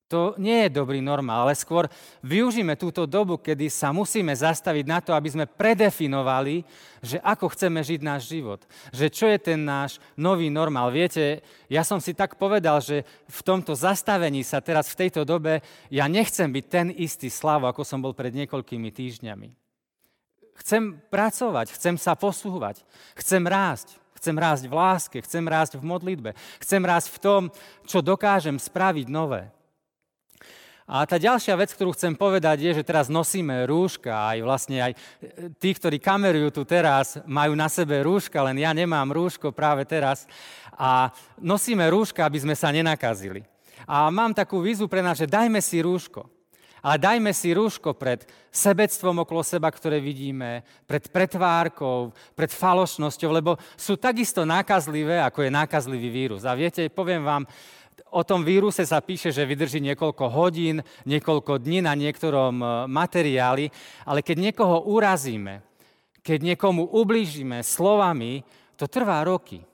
To 0.09 0.33
nie 0.41 0.65
je 0.65 0.81
dobrý 0.81 1.05
normál, 1.05 1.45
ale 1.45 1.53
skôr 1.53 1.85
využíme 2.25 2.81
túto 2.81 3.05
dobu, 3.05 3.37
kedy 3.37 3.69
sa 3.69 3.93
musíme 3.93 4.33
zastaviť 4.33 4.85
na 4.89 5.05
to, 5.05 5.13
aby 5.13 5.29
sme 5.29 5.45
predefinovali, 5.45 6.65
že 7.05 7.21
ako 7.21 7.53
chceme 7.53 7.85
žiť 7.85 8.01
náš 8.01 8.33
život. 8.33 8.65
Že 8.89 9.07
čo 9.13 9.29
je 9.29 9.37
ten 9.37 9.61
náš 9.61 10.01
nový 10.17 10.49
normál. 10.49 10.89
Viete, 10.89 11.45
ja 11.69 11.85
som 11.85 12.01
si 12.01 12.17
tak 12.17 12.41
povedal, 12.41 12.81
že 12.81 13.05
v 13.29 13.41
tomto 13.45 13.77
zastavení 13.77 14.41
sa 14.41 14.65
teraz 14.65 14.89
v 14.89 15.05
tejto 15.05 15.29
dobe 15.29 15.61
ja 15.93 16.09
nechcem 16.09 16.49
byť 16.49 16.65
ten 16.73 16.89
istý 16.89 17.29
slav, 17.29 17.69
ako 17.69 17.85
som 17.85 18.01
bol 18.01 18.17
pred 18.17 18.33
niekoľkými 18.33 18.89
týždňami. 18.89 19.53
Chcem 20.65 21.05
pracovať, 21.13 21.77
chcem 21.77 22.01
sa 22.01 22.17
posúvať, 22.17 22.81
chcem 23.13 23.45
rásť. 23.45 24.01
Chcem 24.19 24.35
rásť 24.35 24.67
v 24.67 24.75
láske, 24.75 25.19
chcem 25.23 25.47
rásť 25.47 25.79
v 25.79 25.87
modlitbe, 25.87 26.35
chcem 26.59 26.83
rásť 26.83 27.15
v 27.15 27.19
tom, 27.23 27.43
čo 27.87 28.03
dokážem 28.03 28.59
spraviť 28.59 29.07
nové. 29.07 29.47
A 30.89 31.05
tá 31.05 31.21
ďalšia 31.21 31.53
vec, 31.53 31.69
ktorú 31.77 31.93
chcem 31.93 32.17
povedať, 32.17 32.65
je, 32.65 32.81
že 32.81 32.89
teraz 32.89 33.13
nosíme 33.13 33.69
rúška, 33.69 34.33
aj 34.33 34.39
vlastne 34.41 34.81
aj 34.81 34.93
tí, 35.61 35.77
ktorí 35.77 36.01
kamerujú 36.01 36.49
tu 36.49 36.63
teraz, 36.65 37.21
majú 37.29 37.53
na 37.53 37.69
sebe 37.69 38.01
rúška, 38.01 38.41
len 38.41 38.65
ja 38.65 38.73
nemám 38.73 39.13
rúško 39.13 39.53
práve 39.53 39.85
teraz. 39.85 40.25
A 40.73 41.13
nosíme 41.37 41.85
rúška, 41.93 42.25
aby 42.25 42.41
sme 42.41 42.57
sa 42.57 42.73
nenakazili. 42.73 43.45
A 43.85 44.09
mám 44.09 44.33
takú 44.33 44.65
výzvu 44.65 44.89
pre 44.89 45.05
nás, 45.05 45.21
že 45.21 45.29
dajme 45.29 45.61
si 45.61 45.85
rúško. 45.85 46.25
Ale 46.81 46.97
dajme 46.97 47.35
si 47.35 47.53
rúško 47.53 47.93
pred 47.93 48.25
sebectvom 48.49 49.27
okolo 49.27 49.43
seba, 49.43 49.69
ktoré 49.69 49.99
vidíme, 49.99 50.63
pred 50.87 51.11
pretvárkou, 51.11 52.15
pred 52.33 52.49
falošnosťou, 52.49 53.31
lebo 53.35 53.59
sú 53.75 53.99
takisto 53.99 54.47
nákazlivé, 54.47 55.21
ako 55.21 55.45
je 55.45 55.51
nákazlivý 55.53 56.09
vírus. 56.09 56.47
A 56.47 56.55
viete, 56.55 56.87
poviem 56.89 57.27
vám, 57.27 57.45
o 58.11 58.23
tom 58.25 58.47
víruse 58.47 58.87
sa 58.87 59.03
píše, 59.03 59.35
že 59.35 59.47
vydrží 59.47 59.83
niekoľko 59.83 60.25
hodín, 60.31 60.83
niekoľko 61.05 61.59
dní 61.61 61.85
na 61.85 61.93
niektorom 61.99 62.55
e, 62.59 62.67
materiáli, 62.89 63.67
ale 64.07 64.21
keď 64.23 64.51
niekoho 64.51 64.89
urazíme, 64.89 65.63
keď 66.23 66.55
niekomu 66.55 66.85
ublížime 66.93 67.65
slovami, 67.65 68.45
to 68.79 68.87
trvá 68.87 69.25
roky. 69.25 69.65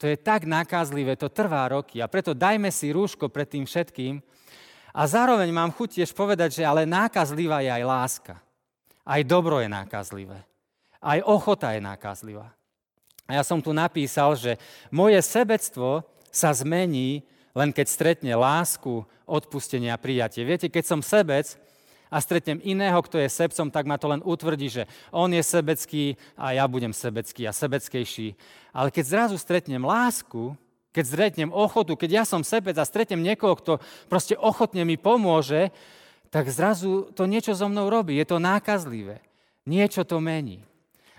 To 0.00 0.08
je 0.08 0.16
tak 0.16 0.48
nákazlivé, 0.48 1.14
to 1.20 1.28
trvá 1.28 1.68
roky. 1.68 2.00
A 2.00 2.08
preto 2.08 2.32
dajme 2.32 2.72
si 2.72 2.88
rúško 2.88 3.28
pred 3.28 3.44
tým 3.44 3.68
všetkým. 3.68 4.16
A 4.96 5.04
zároveň 5.04 5.52
mám 5.52 5.70
chuť 5.76 6.00
tiež 6.00 6.10
povedať, 6.16 6.60
že 6.60 6.64
ale 6.64 6.88
nákazlivá 6.88 7.60
je 7.60 7.70
aj 7.70 7.84
láska. 7.84 8.34
Aj 9.04 9.20
dobro 9.22 9.60
je 9.60 9.68
nákazlivé. 9.68 10.40
Aj 11.04 11.18
ochota 11.20 11.76
je 11.76 11.84
nákazlivá. 11.84 12.48
A 13.28 13.38
ja 13.38 13.42
som 13.46 13.62
tu 13.62 13.70
napísal, 13.70 14.34
že 14.34 14.58
moje 14.90 15.20
sebectvo 15.22 16.02
sa 16.34 16.50
zmení, 16.50 17.22
len 17.54 17.70
keď 17.74 17.86
stretne 17.90 18.32
lásku, 18.34 19.06
odpustenie 19.26 19.94
a 19.94 20.00
prijatie. 20.00 20.42
Viete, 20.42 20.66
keď 20.66 20.84
som 20.86 21.00
sebec 21.02 21.54
a 22.10 22.18
stretnem 22.18 22.58
iného, 22.66 22.98
kto 22.98 23.22
je 23.22 23.30
sebcom, 23.30 23.70
tak 23.70 23.86
ma 23.86 23.94
to 23.94 24.10
len 24.10 24.22
utvrdí, 24.26 24.66
že 24.66 24.82
on 25.14 25.30
je 25.30 25.42
sebecký 25.42 26.18
a 26.34 26.58
ja 26.58 26.66
budem 26.66 26.90
sebecký 26.90 27.46
a 27.46 27.54
sebeckejší. 27.54 28.34
Ale 28.74 28.90
keď 28.90 29.04
zrazu 29.06 29.36
stretnem 29.38 29.86
lásku, 29.86 30.58
keď 30.90 31.04
stretnem 31.06 31.50
ochotu, 31.54 31.94
keď 31.94 32.10
ja 32.10 32.24
som 32.26 32.42
sebec 32.42 32.74
a 32.74 32.82
stretnem 32.82 33.22
niekoho, 33.22 33.54
kto 33.54 33.72
proste 34.10 34.34
ochotne 34.34 34.82
mi 34.82 34.98
pomôže, 34.98 35.70
tak 36.34 36.50
zrazu 36.50 37.10
to 37.14 37.30
niečo 37.30 37.54
so 37.54 37.70
mnou 37.70 37.86
robí. 37.86 38.18
Je 38.18 38.26
to 38.26 38.42
nákazlivé. 38.42 39.22
Niečo 39.66 40.02
to 40.02 40.18
mení. 40.18 40.66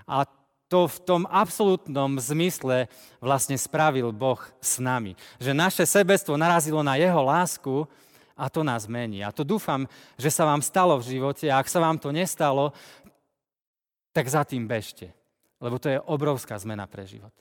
A 0.07 0.27
to 0.71 0.87
v 0.87 0.97
tom 1.03 1.21
absolútnom 1.27 2.15
zmysle 2.15 2.87
vlastne 3.19 3.59
spravil 3.59 4.15
Boh 4.15 4.39
s 4.63 4.79
nami. 4.79 5.19
Že 5.35 5.51
naše 5.51 5.83
sebectvo 5.83 6.39
narazilo 6.39 6.79
na 6.79 6.95
jeho 6.95 7.19
lásku 7.19 7.83
a 8.39 8.47
to 8.47 8.63
nás 8.63 8.87
mení. 8.87 9.19
A 9.19 9.35
to 9.35 9.43
dúfam, 9.43 9.83
že 10.15 10.31
sa 10.31 10.47
vám 10.47 10.63
stalo 10.63 10.95
v 10.95 11.19
živote 11.19 11.51
a 11.51 11.59
ak 11.59 11.67
sa 11.67 11.83
vám 11.83 11.99
to 11.99 12.15
nestalo, 12.15 12.71
tak 14.15 14.31
za 14.31 14.47
tým 14.47 14.63
bežte. 14.63 15.11
Lebo 15.59 15.75
to 15.75 15.91
je 15.91 15.99
obrovská 16.07 16.55
zmena 16.55 16.87
pre 16.87 17.03
život. 17.03 17.35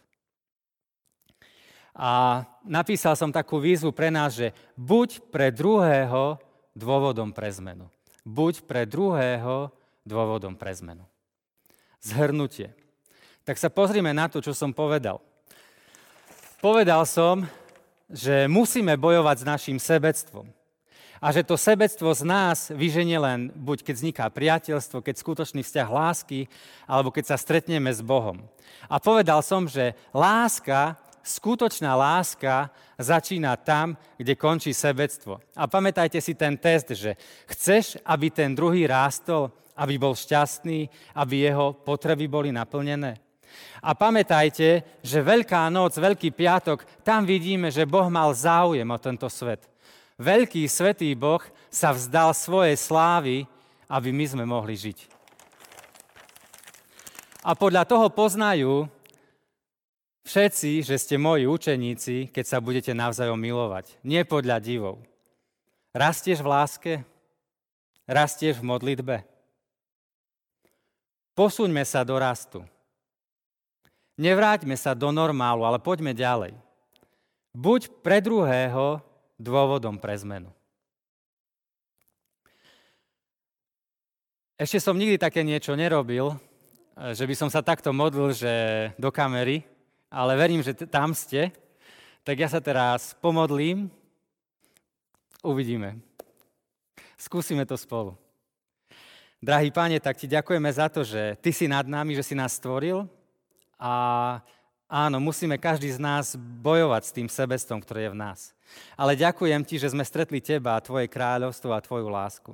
A 1.95 2.43
napísal 2.66 3.14
som 3.14 3.31
takú 3.31 3.62
výzvu 3.62 3.95
pre 3.95 4.11
nás, 4.11 4.35
že 4.35 4.51
buď 4.75 5.31
pre 5.31 5.55
druhého 5.55 6.35
dôvodom 6.75 7.31
pre 7.31 7.47
zmenu. 7.55 7.87
Buď 8.27 8.66
pre 8.66 8.90
druhého 8.90 9.71
dôvodom 10.03 10.59
pre 10.59 10.75
zmenu. 10.75 11.07
Zhrnutie 12.03 12.80
tak 13.51 13.59
sa 13.59 13.67
pozrime 13.67 14.15
na 14.15 14.31
to, 14.31 14.39
čo 14.39 14.55
som 14.55 14.71
povedal. 14.71 15.19
Povedal 16.63 17.03
som, 17.03 17.43
že 18.07 18.47
musíme 18.47 18.95
bojovať 18.95 19.43
s 19.43 19.49
našim 19.51 19.79
sebectvom. 19.83 20.47
A 21.19 21.35
že 21.35 21.43
to 21.43 21.59
sebectvo 21.59 22.15
z 22.15 22.23
nás 22.23 22.71
vyženie 22.71 23.19
len 23.19 23.51
buď 23.51 23.83
keď 23.83 23.95
vzniká 23.99 24.25
priateľstvo, 24.31 25.03
keď 25.03 25.15
skutočný 25.19 25.67
vzťah 25.67 25.89
lásky, 25.91 26.47
alebo 26.87 27.11
keď 27.11 27.35
sa 27.35 27.37
stretneme 27.43 27.91
s 27.91 27.99
Bohom. 27.99 28.39
A 28.87 29.03
povedal 29.03 29.43
som, 29.43 29.67
že 29.67 29.99
láska, 30.15 30.95
skutočná 31.27 31.99
láska 31.99 32.71
začína 33.03 33.59
tam, 33.59 33.99
kde 34.15 34.39
končí 34.39 34.71
sebectvo. 34.71 35.43
A 35.59 35.67
pamätajte 35.67 36.23
si 36.23 36.39
ten 36.39 36.55
test, 36.55 36.95
že 36.95 37.19
chceš, 37.51 37.99
aby 38.07 38.31
ten 38.31 38.55
druhý 38.55 38.87
rástol, 38.87 39.51
aby 39.81 39.97
bol 39.97 40.13
šťastný, 40.13 40.87
aby 41.17 41.51
jeho 41.51 41.73
potreby 41.73 42.29
boli 42.29 42.53
naplnené? 42.53 43.30
A 43.81 43.97
pamätajte, 43.97 44.85
že 45.01 45.25
Veľká 45.25 45.67
noc, 45.73 45.97
Veľký 45.97 46.35
piatok, 46.35 46.85
tam 47.01 47.25
vidíme, 47.25 47.73
že 47.73 47.89
Boh 47.89 48.07
mal 48.13 48.33
záujem 48.37 48.87
o 48.87 48.99
tento 49.01 49.27
svet. 49.33 49.65
Veľký 50.21 50.69
svetý 50.69 51.17
Boh 51.17 51.41
sa 51.73 51.97
vzdal 51.97 52.37
svojej 52.37 52.77
slávy, 52.77 53.49
aby 53.89 54.13
my 54.13 54.25
sme 54.29 54.45
mohli 54.45 54.77
žiť. 54.77 55.09
A 57.41 57.57
podľa 57.57 57.89
toho 57.89 58.13
poznajú 58.13 58.85
všetci, 60.29 60.85
že 60.85 61.01
ste 61.01 61.17
moji 61.17 61.49
učeníci, 61.49 62.29
keď 62.29 62.45
sa 62.45 62.59
budete 62.61 62.93
navzájom 62.93 63.41
milovať. 63.41 63.97
Nie 64.05 64.29
podľa 64.29 64.61
divov. 64.61 65.01
Rastieš 65.97 66.45
v 66.45 66.51
láske? 66.53 66.93
Rastieš 68.05 68.61
v 68.61 68.69
modlitbe? 68.69 69.17
Posuňme 71.33 71.81
sa 71.89 72.05
do 72.05 72.21
rastu. 72.21 72.61
Nevráťme 74.20 74.76
sa 74.76 74.92
do 74.92 75.09
normálu, 75.09 75.64
ale 75.64 75.80
poďme 75.80 76.12
ďalej. 76.12 76.52
Buď 77.56 77.88
pre 78.04 78.20
druhého 78.20 79.00
dôvodom 79.40 79.96
pre 79.96 80.12
zmenu. 80.20 80.52
Ešte 84.61 84.76
som 84.76 84.92
nikdy 84.92 85.16
také 85.16 85.40
niečo 85.40 85.72
nerobil, 85.72 86.37
že 87.16 87.24
by 87.24 87.33
som 87.33 87.48
sa 87.48 87.64
takto 87.64 87.96
modlil, 87.96 88.37
že 88.37 88.52
do 89.00 89.09
kamery, 89.09 89.64
ale 90.12 90.37
verím, 90.37 90.61
že 90.61 90.76
tam 90.76 91.16
ste. 91.16 91.48
Tak 92.20 92.37
ja 92.37 92.52
sa 92.52 92.61
teraz 92.61 93.16
pomodlím, 93.24 93.88
uvidíme. 95.40 95.96
Skúsime 97.16 97.64
to 97.64 97.80
spolu. 97.80 98.20
Drahý 99.40 99.72
páne, 99.72 99.96
tak 99.96 100.20
ti 100.20 100.28
ďakujeme 100.28 100.68
za 100.68 100.92
to, 100.92 101.00
že 101.09 101.40
ty 101.40 101.56
si 101.56 101.64
nad 101.64 101.88
nami, 101.88 102.12
že 102.12 102.20
si 102.20 102.37
nás 102.37 102.61
stvoril, 102.61 103.09
a 103.81 103.93
áno, 104.85 105.16
musíme 105.25 105.57
každý 105.57 105.88
z 105.88 105.97
nás 105.97 106.37
bojovať 106.37 107.03
s 107.09 107.14
tým 107.16 107.29
sebestvom, 107.33 107.81
ktoré 107.81 108.07
je 108.07 108.12
v 108.12 108.21
nás. 108.21 108.40
Ale 108.95 109.16
ďakujem 109.16 109.64
ti, 109.64 109.81
že 109.81 109.90
sme 109.90 110.05
stretli 110.05 110.38
teba 110.38 110.77
a 110.77 110.85
tvoje 110.85 111.09
kráľovstvo 111.09 111.73
a 111.73 111.81
tvoju 111.83 112.12
lásku. 112.12 112.53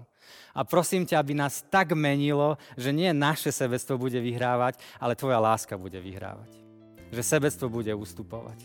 A 0.54 0.62
prosím 0.62 1.04
ťa, 1.04 1.18
aby 1.20 1.34
nás 1.34 1.66
tak 1.66 1.92
menilo, 1.92 2.56
že 2.78 2.94
nie 2.94 3.10
naše 3.10 3.50
sebectvo 3.50 3.98
bude 3.98 4.22
vyhrávať, 4.22 4.78
ale 5.02 5.18
tvoja 5.18 5.42
láska 5.42 5.74
bude 5.76 5.98
vyhrávať. 5.98 6.48
Že 7.10 7.22
sebectvo 7.22 7.66
bude 7.70 7.92
ustupovať. 7.94 8.58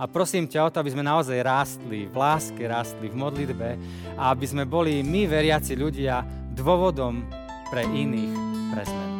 A 0.00 0.08
prosím 0.08 0.48
ťa 0.48 0.68
o 0.68 0.72
to, 0.72 0.80
aby 0.80 0.92
sme 0.92 1.04
naozaj 1.04 1.36
rástli 1.44 2.08
v 2.08 2.16
láske, 2.16 2.62
rástli 2.64 3.12
v 3.12 3.18
modlitbe 3.18 3.68
a 4.16 4.32
aby 4.32 4.46
sme 4.48 4.64
boli 4.64 5.04
my, 5.04 5.28
veriaci 5.28 5.76
ľudia, 5.76 6.24
dôvodom 6.56 7.24
pre 7.68 7.84
iných 7.84 8.36
pre 8.72 8.84
zmenu. 8.88 9.11